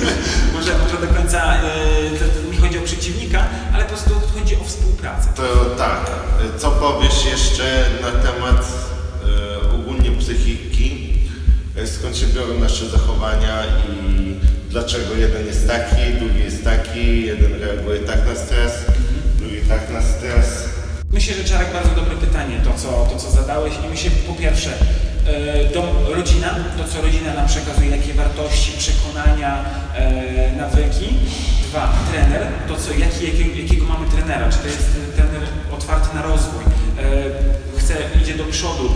może, 0.55 0.71
może 0.77 1.07
do 1.07 1.13
końca 1.13 1.53
nie 2.51 2.57
chodzi 2.57 2.79
o 2.79 2.81
przeciwnika, 2.81 3.43
ale 3.73 3.83
po 3.83 3.89
prostu 3.89 4.11
chodzi 4.33 4.55
o 4.55 4.63
współpracę. 4.63 5.29
To 5.35 5.43
tak, 5.77 6.11
co 6.57 6.71
powiesz 6.71 7.25
jeszcze 7.25 7.85
na 8.01 8.11
temat 8.11 8.67
ogólnie 9.75 10.11
psychiki, 10.11 11.13
e, 11.75 11.87
skąd 11.87 12.17
się 12.17 12.27
biorą 12.27 12.59
nasze 12.59 12.89
zachowania 12.89 13.63
i 13.65 14.35
dlaczego 14.69 15.15
jeden 15.15 15.45
jest 15.45 15.67
taki, 15.67 16.13
drugi 16.19 16.39
jest 16.39 16.63
taki, 16.63 17.25
jeden 17.25 17.53
reaguje 17.61 17.99
tak 17.99 18.25
na 18.27 18.35
stres, 18.35 18.73
drugi 19.39 19.61
tak 19.69 19.89
na 19.93 20.01
stres. 20.01 20.63
Myślę, 21.11 21.33
że 21.33 21.43
Czarek 21.43 21.73
bardzo 21.73 21.89
dobre 21.89 22.15
pytanie, 22.15 22.61
to 22.63 22.73
co, 22.73 23.05
to 23.11 23.15
co 23.19 23.31
zadałeś 23.31 23.73
i 23.85 23.89
myślę 23.89 24.11
po 24.27 24.33
pierwsze, 24.33 24.69
e, 25.27 25.73
dom, 25.73 25.85
rodzina, 26.15 26.55
to 26.77 26.83
co 26.83 27.01
rodzina 27.01 27.33
nam 27.33 27.47
przekazuje, 27.47 27.89
jakie 27.89 28.13
wartości, 28.13 28.71
przekonania, 28.77 29.65
e, 29.95 30.55
nawyki. 30.57 31.07
Dwa, 31.69 31.93
trener, 32.11 32.47
to 32.67 32.75
co, 32.75 32.91
jaki, 32.91 33.25
jakiego, 33.25 33.61
jakiego 33.61 33.85
mamy 33.85 34.07
trenera, 34.09 34.49
czy 34.51 34.57
to 34.57 34.67
jest 34.67 34.87
trener 35.15 35.41
otwarty 35.71 36.15
na 36.15 36.21
rozwój, 36.21 36.63
e, 36.63 36.67
chce, 37.87 38.19
idzie 38.21 38.33
do 38.33 38.43
przodu, 38.43 38.89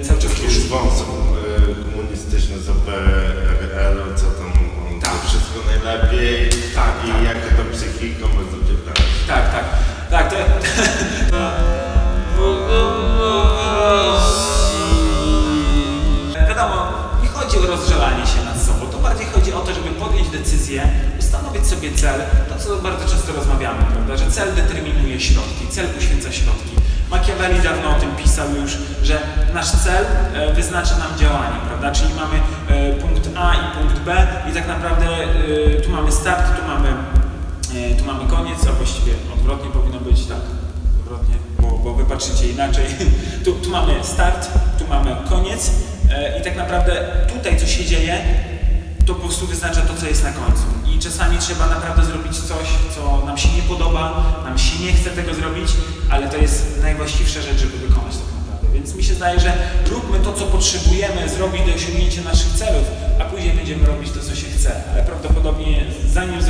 e, 0.00 0.04
cały 0.04 0.20
czas 0.20 0.30
Taki 0.32 0.50
z 0.50 0.66
wąsą 0.66 1.04
e, 1.04 1.84
komunistyczny 1.84 2.58
z 2.58 2.68
OPRL-u, 2.68 4.18
co 4.20 4.26
tam 4.26 4.52
on 4.88 5.00
Tak. 5.00 5.26
wszystko 5.26 5.58
najlepiej 5.70 6.50
Tak, 6.74 6.92
i 7.04 7.08
tak. 7.08 7.22
jak 7.22 7.36
to 7.56 7.62
psychiką 7.72 8.26
dopierdalać. 8.28 9.10
Tak, 9.26 9.52
tak, 9.52 9.64
tak, 10.10 10.30
to... 10.30 10.36
Wiadomo, 16.48 16.92
nie 17.22 17.28
chodzi 17.28 17.58
o 17.58 17.66
rozżalanie 17.66 18.26
się 18.26 18.44
nad 18.44 18.62
sobą, 18.62 18.86
to 18.86 18.98
bardziej 18.98 19.26
chodzi 19.26 19.52
o 19.52 19.60
to, 19.60 19.74
żeby 19.74 19.88
podjąć 19.88 20.28
decyzję, 20.28 20.88
ustanowić 21.18 21.66
sobie 21.66 21.92
cel, 21.92 22.20
to 22.48 22.64
co 22.64 22.76
bardzo 22.76 23.08
często 23.08 23.32
rozmawiamy, 23.32 23.84
prawda, 23.92 24.16
że 24.16 24.30
cel 24.30 24.54
determinuje 24.54 25.20
środki, 25.20 25.66
cel 25.70 25.86
uświęca 25.98 26.32
środki. 26.32 26.83
Machiavelli 27.10 27.62
dawno 27.62 27.96
o 27.96 28.00
tym 28.00 28.16
pisał 28.16 28.46
już, 28.62 28.78
że 29.02 29.18
nasz 29.54 29.70
cel 29.70 30.04
e, 30.34 30.52
wyznacza 30.54 30.98
nam 30.98 31.18
działanie, 31.18 31.56
prawda, 31.68 31.92
czyli 31.92 32.14
mamy 32.14 32.36
e, 32.68 32.92
punkt 32.92 33.28
A 33.36 33.54
i 33.54 33.78
punkt 33.78 33.98
B 33.98 34.26
i 34.50 34.54
tak 34.54 34.68
naprawdę 34.68 35.06
e, 35.06 35.80
tu 35.80 35.90
mamy 35.90 36.12
start, 36.12 36.60
tu 36.60 36.66
mamy 36.66 36.88
Tu 37.98 38.04
mamy 38.04 38.30
koniec, 38.30 38.66
a 38.68 38.72
właściwie 38.72 39.12
odwrotnie 39.34 39.70
powinno 39.70 40.00
być, 40.00 40.26
tak, 40.26 40.38
odwrotnie, 41.00 41.34
bo, 41.60 41.78
bo 41.78 41.94
wy 41.94 42.04
patrzycie 42.04 42.48
inaczej. 42.48 42.84
Tu, 43.44 43.52
tu 43.52 43.70
mamy 43.70 44.04
start, 44.04 44.50
tu 44.78 44.88
mamy 44.88 45.16
koniec 45.28 45.70
i 46.40 46.44
tak 46.44 46.56
naprawdę 46.56 46.92
tutaj 47.32 47.56
co 47.56 47.66
się 47.66 47.84
dzieje, 47.84 48.18
to 49.06 49.14
po 49.14 49.20
prostu 49.20 49.46
wyznacza 49.46 49.80
to, 49.80 49.94
co 49.94 50.06
jest 50.06 50.24
na 50.24 50.32
końcu. 50.32 50.73
Czasami 51.04 51.38
trzeba 51.38 51.66
naprawdę 51.66 52.04
zrobić 52.04 52.36
coś, 52.38 52.68
co 52.96 53.26
nam 53.26 53.38
się 53.38 53.48
nie 53.48 53.62
podoba, 53.62 54.24
nam 54.44 54.58
się 54.58 54.84
nie 54.84 54.92
chce 54.92 55.10
tego 55.10 55.34
zrobić, 55.34 55.68
ale 56.10 56.28
to 56.28 56.36
jest 56.36 56.80
najwłaściwsza 56.82 57.42
rzecz, 57.42 57.58
żeby 57.58 57.78
wykonać 57.78 58.14
tak 58.16 58.34
naprawdę. 58.38 58.68
Więc 58.74 58.94
mi 58.94 59.04
się 59.04 59.14
zdaje, 59.14 59.40
że 59.40 59.52
róbmy 59.90 60.18
to, 60.18 60.32
co 60.32 60.46
potrzebujemy 60.46 61.28
zrobić 61.28 61.62
do 61.66 61.74
osiągnięcia 61.74 62.22
naszych 62.22 62.52
celów, 62.52 62.86
a 63.20 63.24
później 63.24 63.52
będziemy 63.52 63.86
robić 63.86 64.10
to, 64.10 64.20
co 64.20 64.34
się 64.36 64.46
chce. 64.46 64.82
Ale 64.92 65.02
prawdopodobnie 65.02 65.84
zanim 66.08 66.40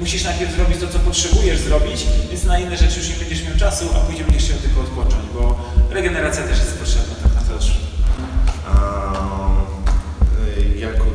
musisz 0.00 0.24
najpierw 0.24 0.56
zrobić 0.56 0.78
to, 0.80 0.88
co 0.88 0.98
potrzebujesz 0.98 1.58
zrobić, 1.58 2.06
więc 2.30 2.44
na 2.44 2.58
inne 2.58 2.76
rzeczy 2.76 2.98
już 2.98 3.08
nie 3.08 3.14
będziesz 3.14 3.42
miał 3.44 3.56
czasu, 3.58 3.84
a 3.96 4.00
później 4.00 4.24
będziesz 4.24 4.44
chciał 4.44 4.58
tylko 4.58 4.80
odpocząć, 4.80 5.24
bo 5.34 5.70
regeneracja 5.90 6.42
też 6.42 6.58
jest 6.58 6.78
potrzebna 6.78 7.09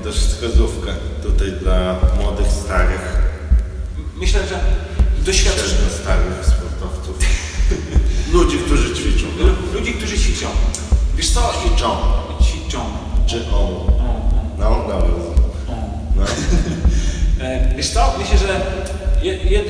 dasz 0.06 0.16
wskazówkę 0.16 0.92
tutaj 1.24 1.52
dla 1.52 1.96
młodych, 2.22 2.48
starych, 2.52 3.26
Myślę, 4.16 4.40
że 4.48 4.60
doświadczenie 5.26 5.68
średnio 5.70 5.94
starych 6.04 6.46
sportowców? 6.46 7.18
Ludzi, 8.34 8.58
którzy 8.58 8.96
ćwiczą. 8.96 9.26
Lu- 9.40 9.80
ludzi, 9.80 9.94
którzy 9.94 10.18
ćwiczą. 10.20 10.48
Wiesz 11.16 11.30
co? 11.30 11.54
Ćwiczą. 11.62 11.98
Ćwiczą. 12.44 12.80
Czy 13.28 13.36
on? 13.36 13.54
O, 13.54 14.68
o, 14.68 14.90
No. 15.68 15.76
No. 16.16 16.24
E, 17.42 17.74
Wiesz 17.78 17.90
co, 17.90 18.16
myślę, 18.20 18.38
że 18.38 18.62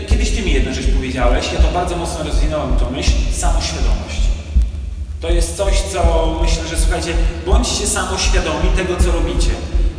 kiedyś 0.08 0.32
Ty 0.32 0.42
mi 0.42 0.54
jedną 0.54 0.74
rzecz 0.74 0.86
powiedziałeś, 0.96 1.46
ja 1.54 1.60
to 1.62 1.72
bardzo 1.74 1.98
mocno 1.98 2.24
rozwinąłem 2.24 2.76
tą 2.78 2.92
myśl, 2.92 3.12
samoświadomość. 3.34 4.22
To 5.22 5.30
jest 5.30 5.58
coś, 5.58 5.82
co 5.82 6.32
myślę, 6.42 6.68
że 6.68 6.78
słuchajcie, 6.78 7.14
bądźcie 7.46 7.88
samoświadomi 7.88 8.70
tego, 8.76 8.96
co 8.96 9.12
robicie. 9.12 9.50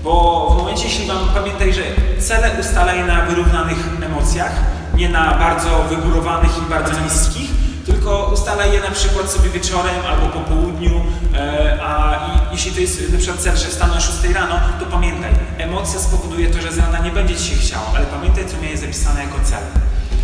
Bo 0.06 0.50
w 0.54 0.56
momencie, 0.56 0.84
jeśli 0.84 1.06
Wam 1.06 1.28
pamiętaj, 1.34 1.74
że 1.74 1.82
cele 2.18 2.50
ustalaj 2.60 3.04
na 3.04 3.24
wyrównanych 3.24 3.78
emocjach, 4.02 4.52
nie 4.94 5.08
na 5.08 5.34
bardzo 5.34 5.84
wygórowanych 5.88 6.50
i 6.58 6.70
bardzo 6.70 7.00
niskich, 7.00 7.50
tylko 7.86 8.30
ustalaj 8.34 8.72
je 8.72 8.80
na 8.80 8.90
przykład 8.90 9.30
sobie 9.30 9.50
wieczorem 9.50 10.06
albo 10.08 10.26
po 10.26 10.40
południu, 10.40 11.04
e, 11.34 11.78
a 11.82 12.20
jeśli 12.52 12.72
to 12.72 12.80
jest 12.80 13.12
na 13.12 13.18
przykład 13.18 13.40
cel, 13.40 13.56
że 13.56 13.68
wstanę 13.68 13.96
o 13.96 14.00
6 14.00 14.34
rano, 14.34 14.60
to 14.80 14.86
pamiętaj, 14.86 15.30
emocja 15.58 16.00
spowoduje 16.00 16.50
to, 16.50 16.60
że 16.60 16.72
z 16.72 16.78
rana 16.78 16.98
nie 16.98 17.10
będzie 17.10 17.36
Ci 17.36 17.44
się 17.44 17.56
chciało, 17.56 17.86
ale 17.96 18.06
pamiętaj, 18.06 18.44
co 18.48 18.62
miałeś 18.62 18.80
zapisane 18.80 19.20
jako 19.20 19.36
cel. 19.44 19.62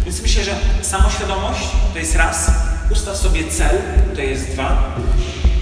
Więc 0.05 0.23
myślę, 0.23 0.45
że 0.45 0.55
samoświadomość 0.83 1.69
to 1.93 1.99
jest 1.99 2.17
raz, 2.17 2.51
ustaw 2.91 3.17
sobie 3.17 3.51
cel, 3.51 3.79
to 4.15 4.21
jest 4.21 4.53
dwa, 4.53 4.97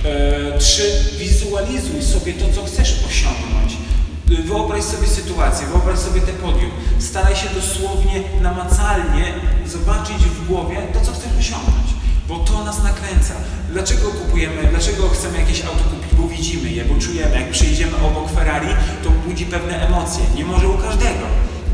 e, 0.04 0.58
trzy, 0.58 0.82
wizualizuj 1.18 2.02
sobie 2.02 2.32
to, 2.32 2.44
co 2.54 2.64
chcesz 2.66 3.04
osiągnąć. 3.06 3.89
Wyobraź 4.30 4.84
sobie 4.84 5.06
sytuację, 5.06 5.66
wyobraź 5.66 5.98
sobie 5.98 6.20
te 6.20 6.32
podium. 6.32 6.70
Staraj 6.98 7.36
się 7.36 7.48
dosłownie, 7.54 8.22
namacalnie 8.40 9.24
zobaczyć 9.66 10.16
w 10.16 10.46
głowie 10.46 10.76
to, 10.94 11.00
co 11.00 11.12
chcesz 11.12 11.38
osiągnąć, 11.38 11.88
bo 12.28 12.38
to 12.38 12.64
nas 12.64 12.82
nakręca. 12.82 13.34
Dlaczego 13.72 14.08
kupujemy, 14.08 14.68
dlaczego 14.70 15.08
chcemy 15.08 15.38
jakieś 15.38 15.64
auto 15.64 15.84
kupić? 15.84 16.14
Bo 16.14 16.28
widzimy 16.28 16.70
je, 16.70 16.84
bo 16.84 17.00
czujemy, 17.00 17.40
jak 17.40 17.50
przejdziemy 17.50 17.96
obok 17.96 18.30
Ferrari, 18.30 18.68
to 19.02 19.10
budzi 19.10 19.46
pewne 19.46 19.86
emocje. 19.86 20.22
Nie 20.34 20.44
może 20.44 20.68
u 20.68 20.78
każdego 20.78 21.26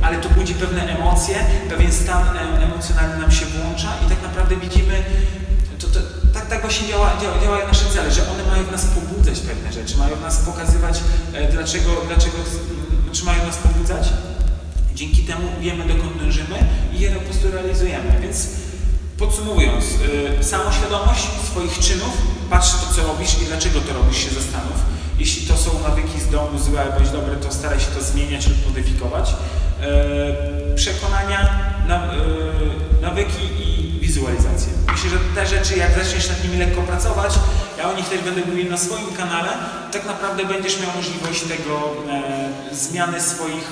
ale 0.03 0.19
to 0.19 0.29
budzi 0.29 0.55
pewne 0.55 0.97
emocje, 0.99 1.35
pewien 1.69 1.93
stan 1.93 2.23
emocjonalny 2.63 3.19
nam 3.19 3.31
się 3.31 3.47
włącza 3.47 3.89
i 4.07 4.09
tak 4.09 4.23
naprawdę 4.23 4.57
widzimy, 4.57 5.03
to, 5.79 5.87
to, 5.87 6.01
tak, 6.49 6.61
właśnie 6.61 6.89
działa, 6.89 7.13
działa, 7.23 7.39
działają 7.43 7.67
nasze 7.67 7.85
cele, 7.91 8.13
że 8.13 8.23
one 8.31 8.45
mają 8.45 8.65
w 8.65 8.73
nas 8.73 8.85
pobudzać 8.85 9.41
pewne 9.41 9.73
rzeczy, 9.73 9.97
mają 9.99 10.17
w 10.17 10.21
nas 10.21 10.37
pokazywać, 10.37 11.01
e, 11.33 11.53
dlaczego, 11.53 11.91
dlaczego, 12.07 12.37
czy 13.13 13.25
mają 13.25 13.47
nas 13.47 13.57
pobudzać. 13.57 14.09
Dzięki 14.95 15.23
temu 15.23 15.49
wiemy, 15.61 15.85
dokąd 15.85 16.23
dążymy 16.23 16.59
i 16.93 17.01
je 17.01 17.11
po 17.11 17.21
prostu 17.21 17.51
realizujemy. 17.51 18.21
Więc 18.23 18.47
podsumowując, 19.19 19.85
y, 20.41 20.45
samoświadomość 20.45 21.29
swoich 21.51 21.79
czynów, 21.79 22.13
patrz 22.51 22.71
to, 22.71 22.95
co 22.95 23.03
robisz 23.03 23.43
i 23.43 23.47
dlaczego 23.47 23.81
to 23.81 23.93
robisz, 23.93 24.17
się 24.19 24.31
zastanów. 24.31 24.77
Jeśli 25.19 25.47
to 25.47 25.57
są 25.57 25.71
nawyki 25.83 26.21
z 26.21 26.31
domu 26.31 26.59
złe 26.59 26.93
bądź 26.99 27.11
dobre, 27.11 27.37
to 27.37 27.53
staraj 27.53 27.81
się 27.81 27.87
to 27.87 28.03
zmieniać 28.03 28.47
lub 28.47 28.67
modyfikować. 28.69 29.35
E, 29.83 30.75
Przekonania, 30.75 31.59
na, 31.89 32.13
e, 32.13 32.17
nawyki 33.03 33.43
i 33.59 33.99
wizualizacje. 34.01 34.86
Myślę, 34.97 35.11
że 35.11 35.19
te 35.35 35.47
rzeczy, 35.47 35.79
jak 35.79 36.05
zaczniesz 36.05 36.29
nad 36.29 36.45
nimi 36.45 36.57
lekko 36.57 36.83
pracować, 36.83 37.33
ja 37.79 37.91
o 37.91 37.97
nich 37.97 38.09
też 38.09 38.21
będę 38.21 38.41
mówił 38.41 38.71
na 38.71 38.77
swoim 38.77 39.15
kanale, 39.17 39.49
tak 39.93 40.07
naprawdę 40.07 40.45
będziesz 40.45 40.81
miał 40.81 40.91
możliwość 40.97 41.43
tego 41.43 41.95
e, 42.11 42.75
zmiany 42.75 43.21
swoich 43.21 43.69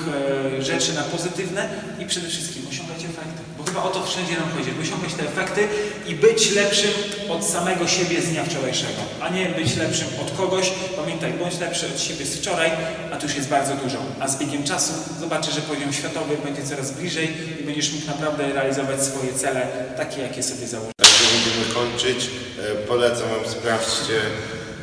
e, 0.57 0.61
rzeczy 0.63 0.93
na 0.93 1.01
pozytywne 1.01 1.69
i 1.99 2.05
przede 2.05 2.27
wszystkim 2.27 2.67
osiągać 2.69 2.97
efekty. 2.97 3.41
Bo 3.57 3.63
chyba 3.63 3.83
o 3.83 3.89
to 3.89 4.05
wszędzie 4.05 4.33
nam 4.33 4.49
chodzi, 4.57 4.71
osiągać 4.81 5.13
te 5.13 5.23
efekty 5.23 5.67
i 6.07 6.15
być 6.15 6.51
lepszym 6.51 6.91
od 7.29 7.45
samego 7.45 7.87
siebie 7.87 8.21
z 8.21 8.25
dnia 8.25 8.43
wczorajszego, 8.43 9.01
a 9.21 9.29
nie 9.29 9.45
być 9.45 9.75
lepszym 9.75 10.07
od 10.21 10.37
kogoś. 10.37 10.71
Pamiętaj, 10.97 11.33
bądź 11.33 11.59
lepszy 11.59 11.87
od 11.87 12.01
siebie 12.01 12.25
z 12.25 12.35
wczoraj, 12.35 12.71
a 13.13 13.15
to 13.15 13.23
już 13.23 13.35
jest 13.35 13.49
bardzo 13.49 13.75
dużo. 13.75 13.97
A 14.19 14.27
z 14.27 14.37
biegiem 14.37 14.63
czasu 14.63 14.93
zobaczysz, 15.19 15.55
że 15.55 15.61
poziom 15.61 15.93
światowy 15.93 16.37
będzie 16.45 16.63
coraz 16.63 16.91
bliżej 16.91 17.27
i 17.59 17.63
będziesz 17.63 17.93
mógł 17.93 18.07
naprawdę 18.07 18.53
realizować 18.53 19.03
swoje 19.03 19.33
cele, 19.33 19.67
takie 19.97 20.21
jakie 20.21 20.43
sobie 20.43 20.67
założysz. 20.67 20.94
Będziemy 21.33 21.73
kończyć. 21.73 22.29
E, 22.59 22.75
Polecam 22.75 23.29
Wam, 23.29 23.51
sprawdźcie 23.51 24.21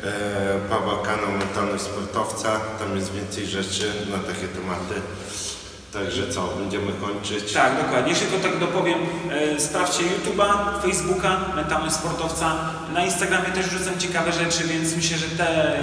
e, 0.03 0.59
Pawła 0.69 0.97
kanał 1.05 1.31
Mentalny 1.39 1.79
Sportowca. 1.79 2.59
Tam 2.79 2.95
jest 2.95 3.13
więcej 3.13 3.47
rzeczy 3.47 3.91
na 4.11 4.17
takie 4.17 4.47
tematy. 4.47 5.01
Także 5.93 6.27
co, 6.27 6.41
będziemy 6.59 6.91
kończyć. 7.01 7.53
Tak, 7.53 7.83
dokładnie. 7.83 8.09
Jeszcze 8.09 8.25
tylko 8.25 8.47
tak 8.47 8.59
dopowiem, 8.59 8.99
e, 9.31 9.59
sprawdźcie 9.59 10.03
YouTube'a, 10.03 10.81
Facebooka, 10.81 11.39
Mentalny 11.55 11.91
Sportowca. 11.91 12.55
Na 12.93 13.05
Instagramie 13.05 13.49
też 13.49 13.65
wrzucam 13.65 13.99
ciekawe 13.99 14.31
rzeczy, 14.31 14.63
więc 14.63 14.95
myślę, 14.95 15.17
że 15.17 15.25
te, 15.25 15.79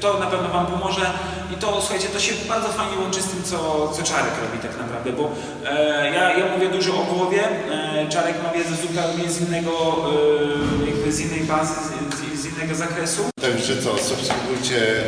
to 0.00 0.18
na 0.18 0.26
pewno 0.26 0.48
Wam 0.48 0.66
pomoże. 0.66 1.06
I 1.54 1.54
to, 1.54 1.80
słuchajcie, 1.80 2.08
to 2.08 2.20
się 2.20 2.32
bardzo 2.48 2.68
fajnie 2.68 2.98
łączy 3.02 3.22
z 3.22 3.26
tym, 3.26 3.42
co, 3.42 3.88
co 3.88 4.02
Czarek 4.02 4.32
robi 4.42 4.58
tak 4.62 4.78
naprawdę, 4.78 5.12
bo 5.12 5.32
e, 5.66 6.10
ja, 6.14 6.38
ja 6.38 6.56
mówię 6.56 6.68
dużo 6.68 6.92
o 6.94 7.04
głowie, 7.04 7.42
e, 7.70 8.08
Czarek 8.08 8.42
ma 8.42 8.50
wiedzę 8.52 8.76
zupełnie 8.76 9.30
z 9.30 9.40
innego, 9.40 9.70
e, 10.84 10.90
jakby 10.90 11.12
z 11.12 11.20
innej 11.20 11.40
bazy, 11.40 11.74
z, 12.34 12.40
z 12.40 12.46
innego 12.46 12.74
zakresu. 12.74 13.22
Także 13.40 13.82
co, 13.82 13.98
subskrybujcie 13.98 15.02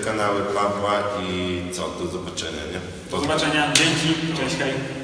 e, 0.00 0.04
kanały 0.04 0.42
Pawła 0.42 1.02
i 1.22 1.62
co, 1.72 1.82
do 1.82 2.10
zobaczenia, 2.10 2.62
nie? 2.72 2.91
Do 3.12 3.20
zobaczenia, 3.20 3.72
dzięki, 3.72 4.36
cześć, 4.36 4.56
hej. 4.56 5.01